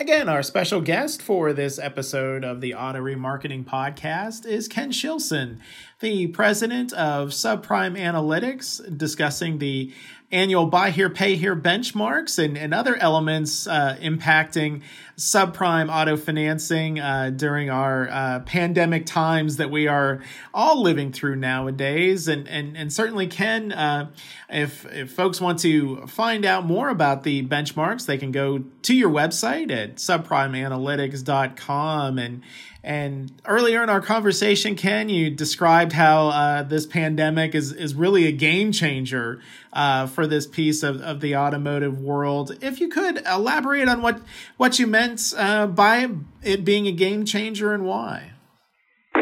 Again, 0.00 0.28
our 0.28 0.44
special 0.44 0.80
guest 0.80 1.20
for 1.20 1.52
this 1.52 1.76
episode 1.76 2.44
of 2.44 2.60
the 2.60 2.72
Auto 2.74 3.00
Remarketing 3.00 3.64
Podcast 3.64 4.46
is 4.46 4.68
Ken 4.68 4.92
Shilson, 4.92 5.58
the 5.98 6.28
president 6.28 6.92
of 6.92 7.30
Subprime 7.30 7.98
Analytics, 7.98 8.96
discussing 8.96 9.58
the 9.58 9.92
annual 10.30 10.66
buy 10.66 10.90
here, 10.90 11.08
pay 11.08 11.36
here 11.36 11.56
benchmarks 11.56 12.38
and, 12.42 12.58
and 12.58 12.74
other 12.74 12.96
elements 12.96 13.66
uh, 13.66 13.96
impacting 14.00 14.82
subprime 15.16 15.90
auto 15.92 16.16
financing 16.16 16.98
uh, 17.00 17.30
during 17.30 17.70
our 17.70 18.08
uh, 18.10 18.40
pandemic 18.40 19.06
times 19.06 19.56
that 19.56 19.70
we 19.70 19.88
are 19.88 20.20
all 20.52 20.82
living 20.82 21.10
through 21.12 21.34
nowadays. 21.34 22.28
And, 22.28 22.46
and, 22.46 22.76
and 22.76 22.92
certainly, 22.92 23.26
Ken, 23.26 23.72
uh, 23.72 24.10
if, 24.48 24.84
if 24.92 25.10
folks 25.12 25.40
want 25.40 25.60
to 25.60 26.06
find 26.06 26.44
out 26.44 26.66
more 26.66 26.90
about 26.90 27.22
the 27.22 27.46
benchmarks, 27.46 28.04
they 28.06 28.18
can 28.18 28.30
go 28.30 28.64
to 28.82 28.94
your 28.94 29.10
website 29.10 29.72
at 29.72 29.96
subprimeanalytics.com 29.96 32.18
and 32.18 32.42
and 32.82 33.32
earlier 33.44 33.82
in 33.82 33.90
our 33.90 34.00
conversation, 34.00 34.76
Ken, 34.76 35.08
you 35.08 35.30
described 35.30 35.92
how 35.92 36.28
uh, 36.28 36.62
this 36.62 36.86
pandemic 36.86 37.54
is, 37.54 37.72
is 37.72 37.94
really 37.94 38.26
a 38.26 38.32
game 38.32 38.70
changer 38.70 39.40
uh, 39.72 40.06
for 40.06 40.26
this 40.26 40.46
piece 40.46 40.82
of, 40.82 41.00
of 41.02 41.20
the 41.20 41.36
automotive 41.36 42.00
world. 42.00 42.56
If 42.62 42.80
you 42.80 42.88
could 42.88 43.20
elaborate 43.26 43.88
on 43.88 44.00
what, 44.00 44.20
what 44.56 44.78
you 44.78 44.86
meant 44.86 45.34
uh, 45.36 45.66
by 45.66 46.08
it 46.42 46.64
being 46.64 46.86
a 46.86 46.92
game 46.92 47.24
changer 47.24 47.74
and 47.74 47.84
why. 47.84 48.32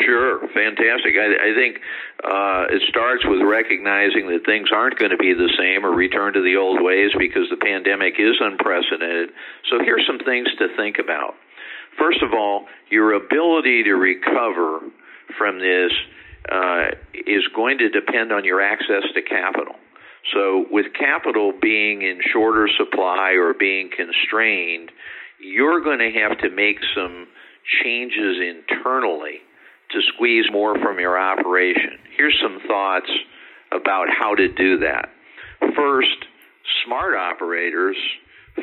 Sure, 0.04 0.40
fantastic. 0.52 1.14
I, 1.16 1.50
I 1.50 1.54
think 1.56 1.80
uh, 2.22 2.66
it 2.68 2.82
starts 2.90 3.24
with 3.24 3.40
recognizing 3.40 4.28
that 4.28 4.44
things 4.44 4.68
aren't 4.70 4.98
going 4.98 5.10
to 5.10 5.16
be 5.16 5.32
the 5.32 5.50
same 5.58 5.86
or 5.86 5.94
return 5.94 6.34
to 6.34 6.42
the 6.42 6.56
old 6.56 6.82
ways 6.82 7.10
because 7.18 7.48
the 7.50 7.56
pandemic 7.56 8.14
is 8.18 8.36
unprecedented. 8.38 9.30
So 9.70 9.78
here's 9.82 10.06
some 10.06 10.18
things 10.18 10.48
to 10.58 10.68
think 10.76 10.98
about. 10.98 11.34
First 11.98 12.22
of 12.22 12.32
all, 12.34 12.66
your 12.90 13.12
ability 13.14 13.84
to 13.84 13.94
recover 13.94 14.80
from 15.38 15.58
this 15.58 15.92
uh, 16.50 16.86
is 17.14 17.42
going 17.54 17.78
to 17.78 17.88
depend 17.88 18.32
on 18.32 18.44
your 18.44 18.60
access 18.60 19.02
to 19.14 19.22
capital. 19.22 19.74
So, 20.34 20.66
with 20.70 20.86
capital 20.98 21.52
being 21.60 22.02
in 22.02 22.20
shorter 22.32 22.68
supply 22.76 23.32
or 23.38 23.54
being 23.54 23.90
constrained, 23.96 24.90
you're 25.40 25.82
going 25.82 25.98
to 25.98 26.10
have 26.20 26.38
to 26.38 26.50
make 26.50 26.78
some 26.94 27.28
changes 27.82 28.36
internally 28.40 29.38
to 29.90 30.00
squeeze 30.14 30.46
more 30.50 30.78
from 30.80 30.98
your 30.98 31.18
operation. 31.18 31.98
Here's 32.16 32.36
some 32.42 32.58
thoughts 32.66 33.10
about 33.70 34.06
how 34.10 34.34
to 34.34 34.48
do 34.48 34.78
that. 34.80 35.10
First, 35.76 36.26
smart 36.84 37.14
operators 37.14 37.96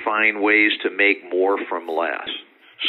find 0.03 0.41
ways 0.41 0.71
to 0.83 0.89
make 0.89 1.29
more 1.31 1.57
from 1.69 1.87
less. 1.87 2.27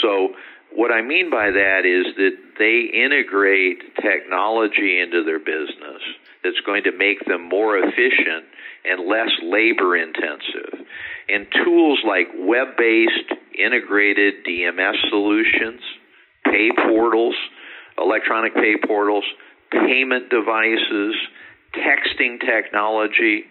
So 0.02 0.34
what 0.74 0.90
I 0.90 1.02
mean 1.02 1.30
by 1.30 1.50
that 1.50 1.86
is 1.86 2.14
that 2.16 2.36
they 2.58 2.90
integrate 2.92 3.94
technology 3.96 5.00
into 5.00 5.24
their 5.24 5.38
business 5.38 6.02
that's 6.42 6.60
going 6.66 6.84
to 6.84 6.92
make 6.92 7.24
them 7.26 7.48
more 7.48 7.78
efficient 7.78 8.44
and 8.84 9.06
less 9.08 9.30
labor 9.42 9.96
intensive. 9.96 10.86
And 11.28 11.46
tools 11.64 12.00
like 12.06 12.28
web 12.36 12.76
based 12.76 13.32
integrated 13.56 14.44
DMS 14.44 14.98
solutions, 15.08 15.80
pay 16.44 16.70
portals, 16.88 17.36
electronic 17.96 18.54
pay 18.54 18.74
portals, 18.84 19.24
payment 19.70 20.28
devices, 20.28 21.14
texting 21.72 22.40
technology, 22.40 23.44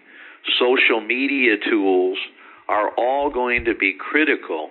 social 0.58 1.00
media 1.00 1.56
tools 1.70 2.18
are 2.68 2.90
all 2.96 3.30
going 3.30 3.64
to 3.64 3.74
be 3.74 3.94
critical, 3.98 4.70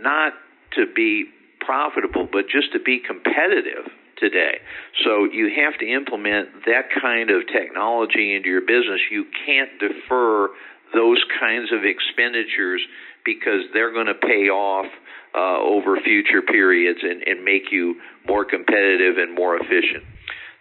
not 0.00 0.32
to 0.74 0.86
be 0.94 1.26
profitable, 1.60 2.28
but 2.30 2.48
just 2.48 2.72
to 2.72 2.80
be 2.80 3.00
competitive 3.00 3.90
today. 4.18 4.60
So 5.04 5.24
you 5.24 5.50
have 5.64 5.78
to 5.80 5.86
implement 5.86 6.66
that 6.66 6.92
kind 7.00 7.30
of 7.30 7.46
technology 7.48 8.34
into 8.34 8.48
your 8.48 8.60
business. 8.60 9.00
You 9.10 9.24
can't 9.46 9.70
defer 9.80 10.48
those 10.94 11.22
kinds 11.40 11.72
of 11.72 11.84
expenditures 11.84 12.82
because 13.24 13.64
they're 13.72 13.92
going 13.92 14.06
to 14.06 14.14
pay 14.14 14.48
off 14.48 14.86
uh, 15.34 15.58
over 15.62 15.98
future 16.00 16.42
periods 16.42 17.00
and, 17.02 17.22
and 17.22 17.44
make 17.44 17.70
you 17.70 17.96
more 18.26 18.44
competitive 18.44 19.18
and 19.18 19.34
more 19.34 19.56
efficient. 19.56 20.04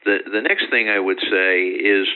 The 0.06 0.20
the 0.32 0.42
next 0.42 0.70
thing 0.70 0.88
I 0.88 1.00
would 1.00 1.20
say 1.20 1.68
is 1.68 2.08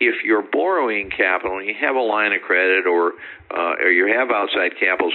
if 0.00 0.24
you're 0.24 0.42
borrowing 0.42 1.10
capital 1.10 1.58
and 1.58 1.66
you 1.66 1.74
have 1.80 1.96
a 1.96 2.00
line 2.00 2.32
of 2.32 2.42
credit 2.42 2.86
or 2.86 3.12
uh, 3.50 3.82
or 3.82 3.90
you 3.90 4.06
have 4.14 4.30
outside 4.30 4.72
capital 4.78 5.10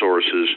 sources, 0.00 0.48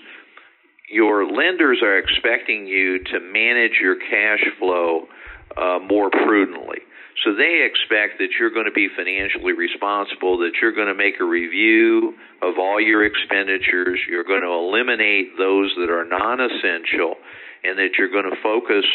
your 0.87 1.25
lenders 1.25 1.79
are 1.83 1.97
expecting 1.97 2.65
you 2.65 3.03
to 3.03 3.19
manage 3.19 3.79
your 3.81 3.95
cash 3.95 4.43
flow 4.59 5.07
uh, 5.55 5.79
more 5.79 6.09
prudently. 6.09 6.79
So 7.25 7.33
they 7.33 7.65
expect 7.65 8.19
that 8.19 8.37
you're 8.39 8.51
going 8.51 8.67
to 8.67 8.71
be 8.71 8.87
financially 8.95 9.53
responsible, 9.53 10.37
that 10.39 10.51
you're 10.61 10.71
going 10.71 10.87
to 10.87 10.95
make 10.95 11.19
a 11.19 11.25
review 11.25 12.13
of 12.41 12.59
all 12.59 12.79
your 12.79 13.05
expenditures, 13.05 13.99
you're 14.07 14.23
going 14.23 14.43
to 14.43 14.53
eliminate 14.53 15.35
those 15.37 15.73
that 15.77 15.89
are 15.89 16.05
non 16.05 16.39
essential, 16.39 17.15
and 17.63 17.77
that 17.79 17.97
you're 17.97 18.11
going 18.11 18.29
to 18.29 18.37
focus 18.43 18.85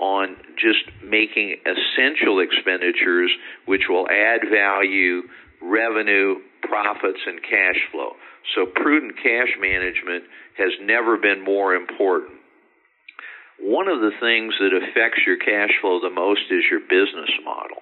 on 0.00 0.36
just 0.54 0.86
making 1.02 1.56
essential 1.66 2.40
expenditures 2.40 3.30
which 3.66 3.82
will 3.88 4.06
add 4.08 4.40
value, 4.50 5.22
revenue, 5.64 6.36
profits, 6.62 7.20
and 7.26 7.40
cash 7.42 7.80
flow. 7.90 8.12
So 8.54 8.66
prudent 8.66 9.16
cash 9.16 9.56
management 9.58 10.24
has 10.58 10.72
never 10.82 11.16
been 11.16 11.42
more 11.42 11.74
important. 11.74 12.38
One 13.60 13.88
of 13.88 14.00
the 14.00 14.12
things 14.20 14.54
that 14.60 14.76
affects 14.76 15.24
your 15.26 15.38
cash 15.38 15.70
flow 15.80 16.00
the 16.00 16.10
most 16.10 16.42
is 16.50 16.64
your 16.70 16.80
business 16.80 17.30
model. 17.44 17.80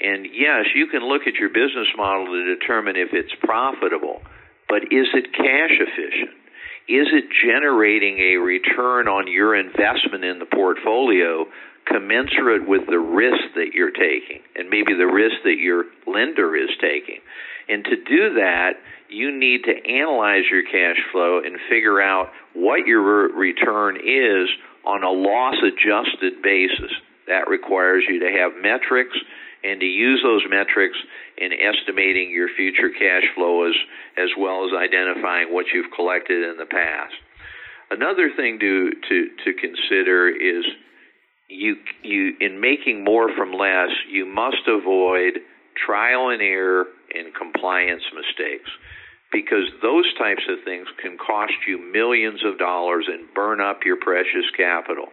And 0.00 0.24
yes, 0.24 0.72
you 0.74 0.86
can 0.86 1.04
look 1.04 1.26
at 1.26 1.34
your 1.34 1.50
business 1.50 1.88
model 1.96 2.26
to 2.26 2.56
determine 2.56 2.96
if 2.96 3.12
it's 3.12 3.34
profitable, 3.42 4.22
but 4.68 4.88
is 4.88 5.12
it 5.12 5.34
cash 5.36 5.76
efficient? 5.76 6.40
Is 6.88 7.06
it 7.12 7.28
generating 7.44 8.18
a 8.18 8.40
return 8.40 9.06
on 9.06 9.30
your 9.30 9.54
investment 9.54 10.24
in 10.24 10.38
the 10.38 10.46
portfolio 10.46 11.46
commensurate 11.90 12.68
with 12.68 12.86
the 12.86 12.98
risk 12.98 13.54
that 13.54 13.72
you're 13.74 13.90
taking 13.90 14.40
and 14.54 14.70
maybe 14.70 14.94
the 14.94 15.06
risk 15.06 15.36
that 15.44 15.58
your 15.58 15.84
lender 16.06 16.56
is 16.56 16.70
taking? 16.80 17.20
And 17.68 17.84
to 17.84 17.96
do 17.96 18.34
that, 18.34 18.74
you 19.08 19.36
need 19.36 19.64
to 19.64 19.74
analyze 19.74 20.44
your 20.50 20.62
cash 20.62 20.98
flow 21.12 21.40
and 21.44 21.56
figure 21.68 22.00
out 22.00 22.30
what 22.54 22.86
your 22.86 23.32
return 23.34 23.96
is 23.96 24.48
on 24.84 25.02
a 25.02 25.10
loss 25.10 25.56
adjusted 25.62 26.42
basis. 26.42 26.90
That 27.26 27.48
requires 27.48 28.04
you 28.08 28.20
to 28.20 28.30
have 28.30 28.52
metrics 28.60 29.16
and 29.62 29.80
to 29.80 29.86
use 29.86 30.20
those 30.22 30.42
metrics 30.48 30.96
in 31.36 31.52
estimating 31.52 32.30
your 32.30 32.48
future 32.56 32.90
cash 32.90 33.24
flow 33.34 33.68
as, 33.68 33.74
as 34.16 34.30
well 34.38 34.64
as 34.64 34.72
identifying 34.72 35.52
what 35.52 35.66
you've 35.72 35.92
collected 35.94 36.48
in 36.48 36.56
the 36.56 36.66
past. 36.66 37.14
Another 37.90 38.30
thing 38.34 38.58
to, 38.60 38.90
to, 39.08 39.28
to 39.44 39.52
consider 39.54 40.28
is 40.28 40.64
you, 41.50 41.76
you, 42.02 42.34
in 42.40 42.60
making 42.60 43.04
more 43.04 43.28
from 43.36 43.52
less, 43.52 43.90
you 44.08 44.24
must 44.24 44.68
avoid 44.68 45.40
trial 45.84 46.30
and 46.30 46.40
error 46.40 46.86
and 47.14 47.34
compliance 47.34 48.02
mistakes 48.14 48.70
because 49.32 49.70
those 49.82 50.06
types 50.18 50.42
of 50.48 50.58
things 50.64 50.86
can 51.00 51.16
cost 51.16 51.54
you 51.66 51.78
millions 51.78 52.40
of 52.44 52.58
dollars 52.58 53.06
and 53.08 53.32
burn 53.34 53.60
up 53.60 53.80
your 53.84 53.96
precious 53.96 54.46
capital. 54.56 55.06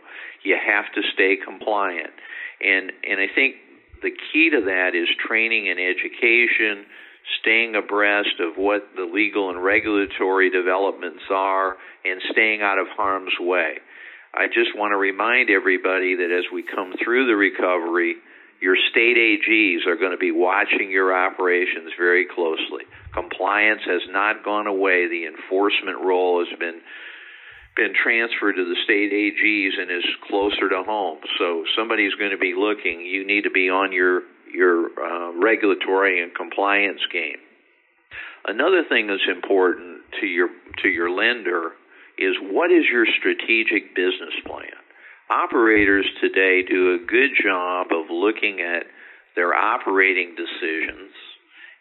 You 0.43 0.57
have 0.57 0.85
to 0.93 1.01
stay 1.13 1.37
compliant. 1.43 2.13
And 2.61 2.91
and 3.07 3.19
I 3.19 3.27
think 3.33 3.55
the 4.01 4.11
key 4.11 4.49
to 4.51 4.61
that 4.65 4.95
is 4.95 5.07
training 5.27 5.69
and 5.69 5.79
education, 5.79 6.85
staying 7.41 7.75
abreast 7.75 8.39
of 8.39 8.57
what 8.57 8.89
the 8.95 9.05
legal 9.05 9.49
and 9.49 9.63
regulatory 9.63 10.49
developments 10.49 11.23
are 11.29 11.77
and 12.05 12.21
staying 12.31 12.61
out 12.61 12.79
of 12.79 12.87
harm's 12.95 13.33
way. 13.39 13.77
I 14.37 14.45
just 14.45 14.77
want 14.77 14.91
to 14.91 14.97
remind 14.97 15.49
everybody 15.49 16.15
that 16.15 16.29
as 16.29 16.45
we 16.53 16.61
come 16.61 16.93
through 17.03 17.25
the 17.25 17.35
recovery, 17.35 18.17
your 18.61 18.77
state 18.91 19.17
AGs 19.17 19.87
are 19.87 19.97
going 19.97 20.11
to 20.11 20.21
be 20.21 20.31
watching 20.31 20.91
your 20.91 21.09
operations 21.09 21.89
very 21.97 22.25
closely. 22.25 22.85
Compliance 23.13 23.81
has 23.85 24.01
not 24.09 24.45
gone 24.45 24.67
away. 24.67 25.07
The 25.09 25.25
enforcement 25.25 26.05
role 26.05 26.45
has 26.45 26.59
been 26.59 26.81
been 27.75 27.93
transferred 27.93 28.53
to 28.53 28.65
the 28.65 28.77
state 28.85 29.13
AGs 29.13 29.79
and 29.79 29.91
is 29.91 30.05
closer 30.27 30.69
to 30.69 30.81
home. 30.81 31.19
So 31.37 31.63
somebody's 31.77 32.13
going 32.15 32.31
to 32.31 32.37
be 32.37 32.53
looking. 32.57 33.01
You 33.01 33.25
need 33.25 33.43
to 33.43 33.51
be 33.51 33.69
on 33.69 33.91
your 33.91 34.21
your 34.53 34.89
uh, 34.97 35.33
regulatory 35.33 36.21
and 36.21 36.33
compliance 36.33 37.01
game. 37.11 37.37
Another 38.45 38.83
thing 38.87 39.07
that's 39.07 39.29
important 39.29 40.01
to 40.21 40.27
your 40.27 40.49
to 40.83 40.89
your 40.89 41.09
lender 41.09 41.73
is 42.17 42.35
what 42.41 42.71
is 42.71 42.85
your 42.91 43.05
strategic 43.05 43.95
business 43.95 44.33
plan? 44.45 44.77
operators 45.29 46.05
today 46.21 46.63
do 46.67 46.93
a 46.93 47.05
good 47.05 47.31
job 47.41 47.87
of 47.91 48.09
looking 48.09 48.61
at 48.61 48.83
their 49.35 49.53
operating 49.53 50.35
decisions 50.35 51.11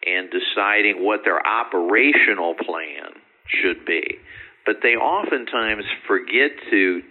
and 0.05 0.29
deciding 0.29 1.03
what 1.03 1.21
their 1.23 1.45
operational 1.45 2.53
plan 2.53 3.15
should 3.47 3.85
be. 3.85 4.19
But 4.65 4.77
they 4.83 4.95
oftentimes 4.95 5.85
forget 6.07 6.51
to 6.69 7.01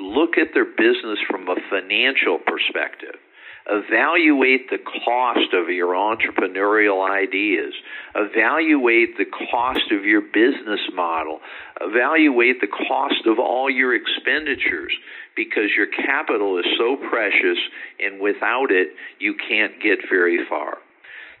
look 0.00 0.38
at 0.38 0.54
their 0.54 0.64
business 0.64 1.18
from 1.30 1.48
a 1.48 1.56
financial 1.70 2.38
perspective. 2.38 3.20
Evaluate 3.68 4.70
the 4.70 4.78
cost 4.78 5.54
of 5.54 5.68
your 5.70 5.94
entrepreneurial 5.94 7.08
ideas. 7.08 7.72
Evaluate 8.14 9.16
the 9.16 9.24
cost 9.24 9.92
of 9.92 10.04
your 10.04 10.20
business 10.20 10.80
model. 10.94 11.40
Evaluate 11.80 12.60
the 12.60 12.66
cost 12.66 13.26
of 13.26 13.38
all 13.38 13.70
your 13.70 13.94
expenditures 13.94 14.92
because 15.36 15.70
your 15.76 15.86
capital 15.86 16.58
is 16.58 16.66
so 16.76 16.96
precious 17.08 17.58
and 18.00 18.20
without 18.20 18.70
it, 18.70 18.88
you 19.20 19.34
can't 19.48 19.80
get 19.80 19.98
very 20.10 20.38
far. 20.48 20.78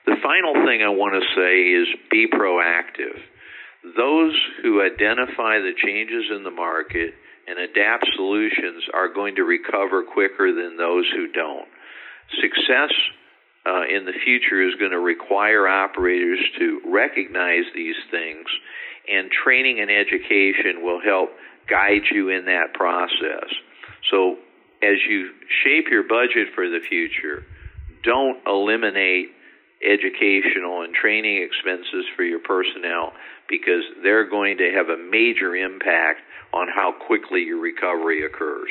The 0.06 0.16
final 0.22 0.54
thing 0.66 0.82
I 0.82 0.90
want 0.90 1.14
to 1.14 1.34
say 1.34 1.74
is 1.74 1.88
be 2.10 2.26
proactive. 2.26 3.18
Those 3.96 4.34
who 4.62 4.82
identify 4.82 5.58
the 5.58 5.74
changes 5.74 6.26
in 6.34 6.44
the 6.44 6.50
market 6.50 7.14
and 7.48 7.58
adapt 7.58 8.06
solutions 8.14 8.84
are 8.94 9.12
going 9.12 9.34
to 9.36 9.42
recover 9.42 10.04
quicker 10.04 10.52
than 10.52 10.76
those 10.76 11.04
who 11.14 11.30
don't. 11.32 11.68
Success 12.40 12.90
uh, 13.66 13.82
in 13.88 14.04
the 14.04 14.12
future 14.24 14.66
is 14.66 14.74
going 14.76 14.90
to 14.90 14.98
require 14.98 15.68
operators 15.68 16.40
to 16.58 16.80
recognize 16.86 17.64
these 17.74 17.96
things, 18.10 18.46
and 19.08 19.30
training 19.30 19.80
and 19.80 19.90
education 19.90 20.82
will 20.82 21.00
help 21.00 21.30
guide 21.68 22.02
you 22.10 22.28
in 22.30 22.46
that 22.46 22.74
process. 22.74 23.48
So, 24.10 24.36
as 24.82 24.98
you 25.08 25.30
shape 25.62 25.86
your 25.90 26.02
budget 26.02 26.54
for 26.54 26.68
the 26.68 26.80
future, 26.88 27.44
don't 28.02 28.38
eliminate 28.46 29.30
educational 29.82 30.82
and 30.82 30.94
training 30.94 31.42
expenses 31.42 32.04
for 32.16 32.24
your 32.24 32.40
personnel 32.40 33.12
because 33.48 33.82
they're 34.02 34.28
going 34.28 34.58
to 34.58 34.70
have 34.72 34.88
a 34.88 34.96
major 34.96 35.54
impact 35.54 36.20
on 36.52 36.68
how 36.68 36.92
quickly 37.06 37.42
your 37.42 37.60
recovery 37.60 38.24
occurs. 38.24 38.70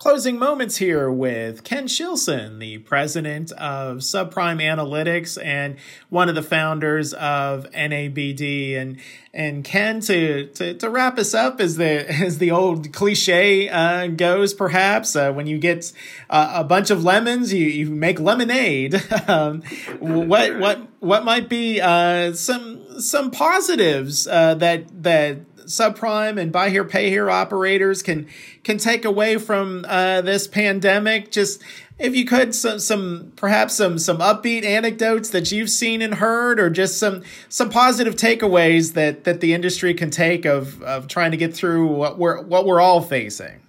Closing 0.00 0.40
moments 0.40 0.78
here 0.78 1.08
with 1.08 1.62
Ken 1.62 1.86
Shilson, 1.86 2.58
the 2.58 2.78
president 2.78 3.52
of 3.52 3.98
Subprime 3.98 4.60
Analytics 4.60 5.42
and 5.42 5.76
one 6.10 6.28
of 6.28 6.34
the 6.34 6.42
founders 6.42 7.14
of 7.14 7.70
NABD. 7.70 8.76
And 8.76 8.98
and 9.32 9.64
Ken, 9.64 10.00
to 10.00 10.48
to, 10.48 10.74
to 10.74 10.90
wrap 10.90 11.16
us 11.16 11.32
up, 11.32 11.60
as 11.60 11.76
the 11.76 12.10
as 12.24 12.38
the 12.38 12.50
old 12.50 12.92
cliche 12.92 13.68
uh, 13.68 14.08
goes, 14.08 14.52
perhaps 14.52 15.14
uh, 15.14 15.32
when 15.32 15.46
you 15.46 15.58
get 15.58 15.92
uh, 16.28 16.52
a 16.56 16.64
bunch 16.64 16.90
of 16.90 17.04
lemons, 17.04 17.54
you, 17.54 17.64
you 17.64 17.88
make 17.88 18.18
lemonade. 18.18 19.00
um, 19.28 19.62
what 20.00 20.58
what 20.58 20.80
what 20.98 21.24
might 21.24 21.48
be 21.48 21.80
uh, 21.80 22.32
some 22.32 23.00
some 23.00 23.30
positives 23.30 24.26
uh, 24.26 24.54
that 24.56 25.04
that 25.04 25.38
subprime 25.66 26.38
and 26.40 26.52
buy 26.52 26.70
here 26.70 26.84
pay 26.84 27.10
here 27.10 27.30
operators 27.30 28.02
can 28.02 28.26
can 28.62 28.78
take 28.78 29.04
away 29.04 29.36
from 29.38 29.84
uh, 29.88 30.20
this 30.22 30.46
pandemic. 30.46 31.30
Just 31.30 31.62
if 31.98 32.16
you 32.16 32.24
could 32.24 32.54
some 32.54 32.78
some 32.78 33.32
perhaps 33.36 33.74
some 33.74 33.98
some 33.98 34.18
upbeat 34.18 34.64
anecdotes 34.64 35.30
that 35.30 35.52
you've 35.52 35.70
seen 35.70 36.02
and 36.02 36.14
heard 36.14 36.58
or 36.58 36.70
just 36.70 36.98
some 36.98 37.22
some 37.48 37.70
positive 37.70 38.16
takeaways 38.16 38.94
that 38.94 39.24
that 39.24 39.40
the 39.40 39.54
industry 39.54 39.94
can 39.94 40.10
take 40.10 40.44
of 40.44 40.82
of 40.82 41.06
trying 41.08 41.30
to 41.30 41.36
get 41.36 41.54
through 41.54 41.86
what 41.86 42.18
we're 42.18 42.42
what 42.42 42.66
we're 42.66 42.80
all 42.80 43.00
facing. 43.00 43.60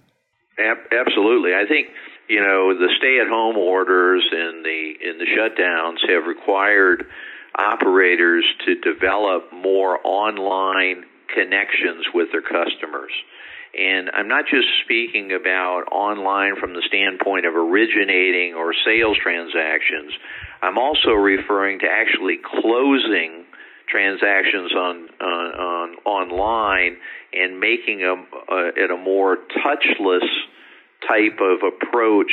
Absolutely. 0.58 1.52
I 1.54 1.66
think 1.68 1.88
you 2.28 2.40
know 2.40 2.74
the 2.76 2.88
stay 2.98 3.20
at 3.20 3.28
home 3.28 3.56
orders 3.56 4.26
and 4.30 4.64
the 4.64 4.94
and 5.04 5.20
the 5.20 5.26
shutdowns 5.26 5.98
have 6.08 6.26
required 6.26 7.06
operators 7.56 8.44
to 8.66 8.74
develop 8.80 9.52
more 9.52 9.98
online 10.04 11.04
connections 11.32 12.06
with 12.14 12.28
their 12.32 12.42
customers. 12.42 13.12
And 13.76 14.10
I'm 14.14 14.28
not 14.28 14.46
just 14.50 14.66
speaking 14.84 15.32
about 15.32 15.84
online 15.92 16.56
from 16.56 16.72
the 16.72 16.82
standpoint 16.88 17.44
of 17.44 17.54
originating 17.54 18.54
or 18.54 18.72
sales 18.72 19.18
transactions. 19.22 20.12
I'm 20.62 20.78
also 20.78 21.10
referring 21.10 21.80
to 21.80 21.86
actually 21.86 22.38
closing 22.42 23.44
transactions 23.88 24.72
on 24.72 25.08
on, 25.20 25.46
on 25.60 25.96
online 26.04 26.96
and 27.32 27.60
making 27.60 28.02
a, 28.02 28.14
a, 28.14 28.68
it 28.76 28.90
a 28.90 28.96
more 28.96 29.36
touchless 29.36 30.26
type 31.06 31.38
of 31.40 31.60
approach 31.62 32.32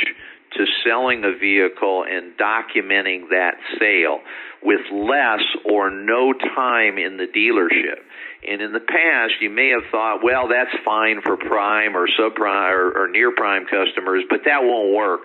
to 0.56 0.64
selling 0.84 1.24
a 1.24 1.36
vehicle 1.38 2.04
and 2.08 2.36
documenting 2.36 3.28
that 3.30 3.54
sale 3.78 4.20
with 4.62 4.80
less 4.92 5.42
or 5.64 5.90
no 5.90 6.32
time 6.32 6.98
in 6.98 7.16
the 7.16 7.26
dealership. 7.26 8.00
And 8.46 8.60
in 8.60 8.72
the 8.72 8.80
past, 8.80 9.34
you 9.40 9.50
may 9.50 9.70
have 9.70 9.90
thought, 9.90 10.22
well, 10.22 10.48
that's 10.48 10.74
fine 10.84 11.22
for 11.22 11.36
prime 11.36 11.96
or 11.96 12.06
subprime 12.08 12.72
or, 12.72 13.04
or 13.04 13.08
near 13.08 13.32
prime 13.34 13.64
customers, 13.64 14.24
but 14.28 14.40
that 14.44 14.62
won't 14.62 14.94
work 14.94 15.22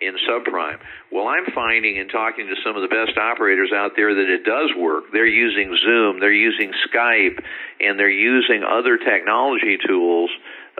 in 0.00 0.14
subprime. 0.28 0.78
Well, 1.10 1.28
I'm 1.28 1.46
finding 1.54 1.96
in 1.96 2.08
talking 2.08 2.46
to 2.48 2.54
some 2.64 2.76
of 2.76 2.82
the 2.82 2.88
best 2.88 3.16
operators 3.16 3.70
out 3.74 3.92
there 3.96 4.14
that 4.14 4.28
it 4.28 4.44
does 4.44 4.70
work. 4.76 5.04
They're 5.12 5.26
using 5.26 5.76
Zoom, 5.84 6.18
they're 6.18 6.32
using 6.32 6.72
Skype, 6.88 7.42
and 7.80 7.98
they're 7.98 8.10
using 8.10 8.64
other 8.64 8.98
technology 8.98 9.78
tools 9.86 10.30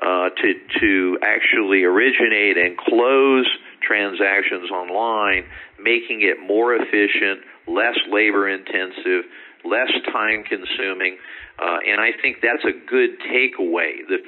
uh, 0.00 0.30
to 0.30 0.54
to 0.80 1.18
actually 1.22 1.84
originate 1.84 2.56
and 2.56 2.76
close 2.76 3.46
transactions 3.86 4.70
online, 4.70 5.44
making 5.78 6.22
it 6.22 6.38
more 6.40 6.74
efficient, 6.74 7.44
less 7.66 7.98
labor 8.10 8.48
intensive, 8.48 9.28
less 9.64 9.90
time 10.12 10.44
consuming, 10.44 11.18
uh, 11.58 11.78
and 11.86 12.00
I 12.00 12.10
think 12.20 12.38
that's 12.42 12.64
a 12.64 12.74
good 12.88 13.20
takeaway. 13.30 14.02
The 14.08 14.18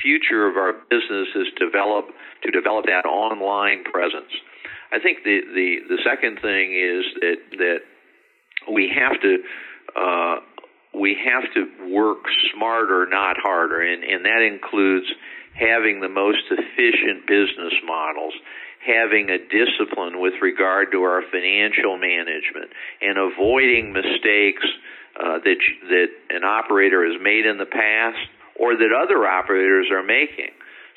future 0.00 0.46
of 0.48 0.56
our 0.56 0.72
business 0.90 1.28
is 1.34 1.46
develop 1.58 2.10
to 2.42 2.50
develop 2.50 2.86
that 2.86 3.06
online 3.06 3.84
presence. 3.84 4.32
I 4.92 4.98
think 4.98 5.24
the 5.24 5.40
the, 5.54 5.96
the 5.96 5.98
second 6.04 6.40
thing 6.42 6.74
is 6.74 7.04
that 7.20 7.38
that 7.58 7.80
we 8.72 8.92
have 8.94 9.20
to 9.22 9.32
uh, 9.96 10.36
we 10.94 11.16
have 11.18 11.52
to 11.54 11.90
work 11.90 12.22
smarter, 12.54 13.06
not 13.10 13.36
harder, 13.38 13.82
and, 13.82 14.04
and 14.04 14.24
that 14.24 14.42
includes 14.42 15.06
having 15.54 16.00
the 16.00 16.08
most 16.08 16.42
efficient 16.50 17.26
business 17.26 17.74
models, 17.86 18.34
having 18.84 19.30
a 19.30 19.38
discipline 19.38 20.20
with 20.20 20.34
regard 20.42 20.92
to 20.92 21.02
our 21.02 21.22
financial 21.32 21.96
management, 21.96 22.70
and 23.00 23.18
avoiding 23.18 23.92
mistakes 23.92 24.64
uh, 25.16 25.38
that 25.44 25.58
that 25.88 26.08
an 26.30 26.44
operator 26.44 27.04
has 27.10 27.20
made 27.22 27.46
in 27.46 27.56
the 27.58 27.66
past 27.66 28.18
or 28.60 28.76
that 28.76 28.90
other 28.92 29.26
operators 29.26 29.88
are 29.90 30.02
making. 30.02 30.52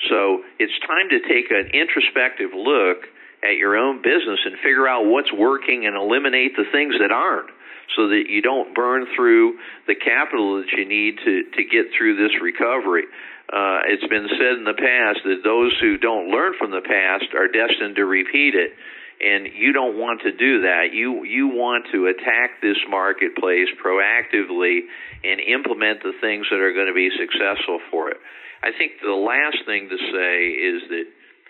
So 0.10 0.44
it's 0.60 0.74
time 0.86 1.10
to 1.10 1.20
take 1.26 1.50
an 1.50 1.72
introspective 1.74 2.52
look 2.54 3.10
at 3.42 3.58
your 3.58 3.78
own 3.78 4.02
business 4.02 4.40
and 4.46 4.56
figure 4.62 4.88
out 4.88 5.06
what's 5.06 5.32
working 5.34 5.86
and 5.86 5.96
eliminate 5.96 6.56
the 6.56 6.66
things 6.72 6.96
that 7.00 7.12
aren't 7.12 7.50
so 7.96 8.10
that 8.10 8.26
you 8.28 8.42
don't 8.42 8.76
burn 8.76 9.06
through 9.16 9.58
the 9.88 9.96
capital 9.96 10.58
that 10.58 10.72
you 10.76 10.86
need 10.86 11.18
to, 11.24 11.44
to 11.56 11.64
get 11.64 11.88
through 11.98 12.18
this 12.18 12.36
recovery. 12.42 13.06
Uh, 13.48 13.80
it's 13.88 14.08
been 14.08 14.28
said 14.28 14.60
in 14.60 14.66
the 14.66 14.76
past 14.76 15.24
that 15.24 15.42
those 15.44 15.72
who 15.80 15.98
don't 15.98 16.30
learn 16.30 16.54
from 16.60 16.72
the 16.72 16.84
past 16.84 17.32
are 17.34 17.48
destined 17.48 17.96
to 17.96 18.06
repeat 18.06 18.56
it 18.56 18.72
and 19.20 19.50
you 19.54 19.74
don't 19.74 19.98
want 19.98 20.22
to 20.22 20.32
do 20.32 20.62
that. 20.62 20.94
You 20.94 21.24
you 21.26 21.48
want 21.48 21.86
to 21.92 22.08
attack 22.08 22.62
this 22.62 22.78
marketplace 22.90 23.68
proactively 23.82 24.86
and 25.24 25.40
implement 25.42 26.04
the 26.04 26.14
things 26.22 26.46
that 26.52 26.62
are 26.62 26.74
going 26.74 26.88
to 26.88 26.94
be 26.94 27.10
successful 27.18 27.80
for 27.90 28.12
it. 28.12 28.18
I 28.62 28.70
think 28.78 29.02
the 29.02 29.18
last 29.18 29.58
thing 29.66 29.90
to 29.90 29.98
say 29.98 30.54
is 30.54 30.82
that 30.90 31.08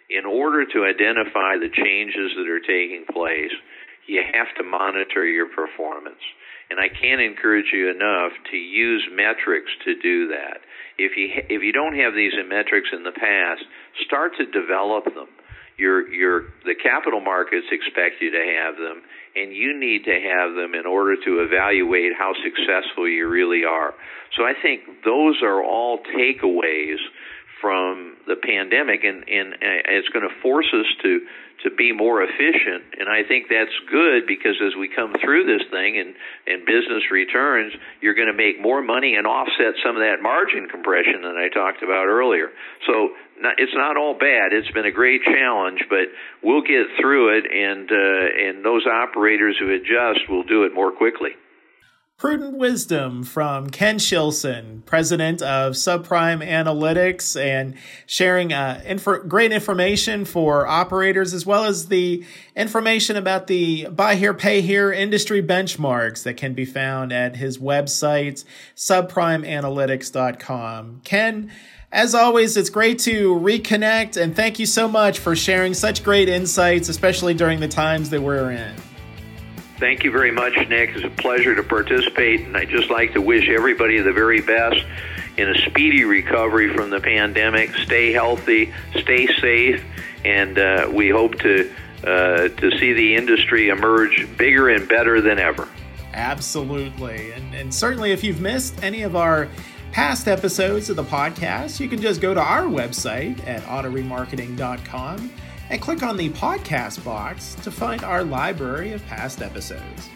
in 0.09 0.25
order 0.25 0.63
to 0.63 0.87
identify 0.87 1.59
the 1.59 1.67
changes 1.67 2.31
that 2.39 2.47
are 2.47 2.63
taking 2.63 3.03
place, 3.11 3.51
you 4.07 4.23
have 4.23 4.47
to 4.55 4.63
monitor 4.63 5.25
your 5.25 5.51
performance. 5.51 6.23
And 6.69 6.79
I 6.79 6.89
can't 6.89 7.21
encourage 7.21 7.71
you 7.71 7.89
enough 7.89 8.33
to 8.51 8.57
use 8.57 9.07
metrics 9.11 9.71
to 9.85 9.95
do 9.95 10.27
that. 10.29 10.59
If 10.97 11.15
you 11.15 11.29
if 11.47 11.63
you 11.63 11.71
don't 11.71 11.95
have 11.95 12.13
these 12.13 12.33
metrics 12.47 12.89
in 12.91 13.03
the 13.03 13.15
past, 13.15 13.63
start 14.05 14.33
to 14.37 14.45
develop 14.45 15.05
them 15.05 15.29
your 15.77 16.09
your 16.11 16.41
the 16.65 16.73
capital 16.75 17.21
markets 17.21 17.67
expect 17.71 18.19
you 18.19 18.31
to 18.31 18.43
have 18.59 18.75
them 18.75 19.01
and 19.35 19.53
you 19.53 19.79
need 19.79 20.03
to 20.05 20.17
have 20.17 20.55
them 20.55 20.73
in 20.73 20.85
order 20.85 21.15
to 21.15 21.45
evaluate 21.45 22.13
how 22.17 22.33
successful 22.43 23.07
you 23.07 23.29
really 23.29 23.63
are. 23.63 23.93
So 24.35 24.43
I 24.43 24.53
think 24.59 25.05
those 25.05 25.37
are 25.43 25.63
all 25.63 25.99
takeaways 26.17 26.97
from 27.61 28.17
the 28.25 28.35
pandemic 28.35 29.03
and, 29.03 29.23
and 29.29 29.53
it's 29.61 30.09
going 30.09 30.27
to 30.27 30.41
force 30.41 30.67
us 30.73 30.89
to 31.03 31.21
to 31.63 31.71
be 31.71 31.91
more 31.91 32.21
efficient. 32.21 32.99
And 32.99 33.09
I 33.09 33.23
think 33.27 33.47
that's 33.49 33.73
good 33.89 34.27
because 34.27 34.55
as 34.61 34.75
we 34.77 34.87
come 34.87 35.13
through 35.23 35.45
this 35.45 35.65
thing 35.71 35.97
and, 35.97 36.13
and 36.45 36.65
business 36.65 37.09
returns, 37.11 37.73
you're 38.01 38.13
going 38.13 38.27
to 38.27 38.37
make 38.37 38.61
more 38.61 38.81
money 38.81 39.15
and 39.15 39.25
offset 39.25 39.73
some 39.83 39.95
of 39.95 40.01
that 40.01 40.21
margin 40.21 40.67
compression 40.69 41.21
that 41.23 41.35
I 41.35 41.49
talked 41.49 41.81
about 41.81 42.05
earlier. 42.05 42.49
So 42.85 43.17
not, 43.41 43.55
it's 43.57 43.73
not 43.73 43.97
all 43.97 44.13
bad. 44.13 44.53
It's 44.53 44.69
been 44.71 44.85
a 44.85 44.91
great 44.91 45.23
challenge, 45.23 45.85
but 45.89 46.13
we'll 46.43 46.61
get 46.61 46.87
through 46.99 47.37
it, 47.37 47.45
and 47.49 47.89
uh, 47.91 48.49
and 48.49 48.65
those 48.65 48.85
operators 48.85 49.57
who 49.59 49.73
adjust 49.73 50.29
will 50.29 50.43
do 50.43 50.63
it 50.63 50.73
more 50.73 50.91
quickly. 50.91 51.31
Prudent 52.17 52.57
wisdom 52.57 53.23
from 53.23 53.69
Ken 53.69 53.99
Shilson, 53.99 54.83
president 54.85 55.43
of 55.43 55.73
Subprime 55.73 56.43
Analytics, 56.43 57.39
and 57.39 57.75
sharing 58.07 58.51
uh, 58.51 58.81
inf- 58.87 59.27
great 59.27 59.51
information 59.51 60.25
for 60.25 60.65
operators 60.65 61.35
as 61.35 61.45
well 61.45 61.65
as 61.65 61.89
the 61.89 62.25
information 62.55 63.17
about 63.17 63.45
the 63.45 63.85
buy 63.89 64.15
here, 64.15 64.33
pay 64.33 64.61
here 64.61 64.91
industry 64.91 65.43
benchmarks 65.43 66.23
that 66.23 66.37
can 66.37 66.55
be 66.55 66.65
found 66.65 67.13
at 67.13 67.35
his 67.35 67.59
website, 67.59 68.43
subprimeanalytics.com. 68.75 71.01
Ken, 71.03 71.51
as 71.91 72.15
always, 72.15 72.57
it's 72.57 72.71
great 72.71 72.97
to 72.97 73.35
reconnect, 73.35 74.19
and 74.19 74.35
thank 74.35 74.57
you 74.57 74.65
so 74.65 74.87
much 74.87 75.19
for 75.19 75.35
sharing 75.35 75.75
such 75.75 76.03
great 76.03 76.29
insights, 76.29 76.89
especially 76.89 77.35
during 77.35 77.59
the 77.59 77.67
times 77.67 78.09
that 78.09 78.23
we're 78.23 78.49
in. 78.49 78.73
Thank 79.79 80.03
you 80.03 80.11
very 80.11 80.31
much, 80.31 80.55
Nick. 80.69 80.95
It's 80.95 81.05
a 81.05 81.09
pleasure 81.09 81.53
to 81.55 81.61
participate, 81.61 82.41
and 82.41 82.57
I'd 82.57 82.69
just 82.69 82.89
like 82.89 83.13
to 83.13 83.21
wish 83.21 83.47
everybody 83.47 83.99
the 83.99 84.11
very 84.11 84.41
best 84.41 84.83
in 85.37 85.49
a 85.49 85.69
speedy 85.69 86.03
recovery 86.03 86.73
from 86.73 86.89
the 86.89 86.99
pandemic. 86.99 87.75
Stay 87.75 88.11
healthy, 88.11 88.73
stay 88.95 89.27
safe, 89.39 89.83
and 90.25 90.57
uh, 90.57 90.89
we 90.91 91.09
hope 91.09 91.37
to 91.39 91.71
uh, 92.03 92.47
to 92.47 92.71
see 92.79 92.93
the 92.93 93.15
industry 93.15 93.69
emerge 93.69 94.27
bigger 94.35 94.69
and 94.69 94.87
better 94.89 95.21
than 95.21 95.37
ever. 95.37 95.67
Absolutely, 96.13 97.31
and, 97.33 97.53
and 97.53 97.71
certainly 97.73 98.11
if 98.11 98.23
you've 98.23 98.41
missed 98.41 98.83
any 98.83 99.03
of 99.03 99.15
our 99.15 99.47
past 99.91 100.27
episodes 100.27 100.89
of 100.89 100.95
the 100.95 101.03
podcast, 101.03 101.79
you 101.79 101.87
can 101.87 102.01
just 102.01 102.19
go 102.19 102.33
to 102.33 102.41
our 102.41 102.63
website 102.63 103.47
at 103.47 103.61
autoremarketing.com 103.63 105.31
and 105.69 105.81
click 105.81 106.03
on 106.03 106.17
the 106.17 106.29
podcast 106.29 107.03
box 107.03 107.55
to 107.55 107.71
find 107.71 108.03
our 108.03 108.23
library 108.23 108.93
of 108.93 109.05
past 109.05 109.41
episodes. 109.41 110.09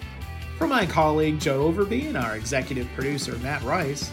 For 0.57 0.67
my 0.67 0.85
colleague 0.85 1.39
Joe 1.39 1.71
Overby 1.71 2.07
and 2.07 2.17
our 2.17 2.35
executive 2.35 2.87
producer 2.93 3.37
Matt 3.39 3.63
Rice, 3.63 4.11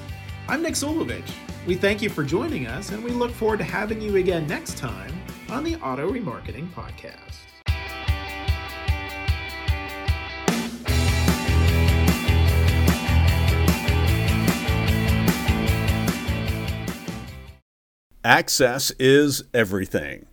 I'm 0.49 0.63
Nick 0.63 0.75
Zulovich. 0.75 1.31
We 1.67 1.75
thank 1.75 2.01
you 2.01 2.09
for 2.09 2.25
joining 2.25 2.67
us 2.67 2.91
and 2.91 3.05
we 3.05 3.11
look 3.11 3.33
forward 3.33 3.59
to 3.59 3.65
having 3.65 4.01
you 4.01 4.17
again 4.17 4.47
next 4.47 4.79
time 4.79 5.13
on 5.51 5.65
the 5.65 5.77
Auto 5.77 6.11
Remarketing 6.11 6.69
Podcast. 6.69 7.19
Access 18.25 18.91
is 18.99 19.45
everything. 19.55 20.27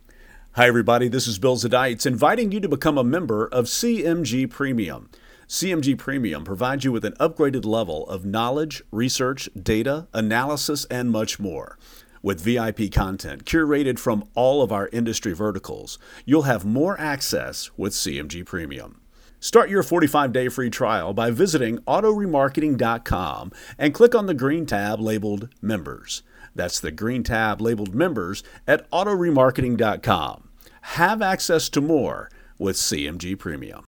Hi, 0.56 0.68
everybody. 0.68 1.08
This 1.08 1.26
is 1.26 1.38
Bill 1.38 1.58
Zadeits 1.58 2.06
inviting 2.06 2.50
you 2.50 2.60
to 2.60 2.68
become 2.68 2.96
a 2.96 3.04
member 3.04 3.46
of 3.46 3.66
CMG 3.66 4.48
Premium. 4.48 5.10
CMG 5.46 5.98
Premium 5.98 6.44
provides 6.44 6.82
you 6.82 6.92
with 6.92 7.04
an 7.04 7.12
upgraded 7.20 7.66
level 7.66 8.08
of 8.08 8.24
knowledge, 8.24 8.82
research, 8.90 9.50
data, 9.62 10.08
analysis, 10.14 10.86
and 10.86 11.10
much 11.10 11.38
more. 11.38 11.78
With 12.22 12.40
VIP 12.40 12.90
content 12.90 13.44
curated 13.44 13.98
from 13.98 14.30
all 14.34 14.62
of 14.62 14.72
our 14.72 14.88
industry 14.94 15.34
verticals, 15.34 15.98
you'll 16.24 16.48
have 16.48 16.64
more 16.64 16.98
access 16.98 17.70
with 17.76 17.92
CMG 17.92 18.46
Premium. 18.46 19.02
Start 19.38 19.68
your 19.68 19.82
45 19.82 20.32
day 20.32 20.48
free 20.48 20.70
trial 20.70 21.12
by 21.12 21.30
visiting 21.30 21.80
autoremarketing.com 21.80 23.52
and 23.76 23.92
click 23.92 24.14
on 24.14 24.24
the 24.24 24.32
green 24.32 24.64
tab 24.64 25.00
labeled 25.00 25.50
Members. 25.60 26.22
That's 26.54 26.80
the 26.80 26.90
green 26.90 27.22
tab 27.22 27.60
labeled 27.60 27.94
members 27.94 28.42
at 28.66 28.90
autoremarketing.com. 28.90 30.45
Have 30.94 31.20
access 31.20 31.68
to 31.70 31.82
more 31.82 32.30
with 32.58 32.76
CMG 32.76 33.38
Premium. 33.38 33.84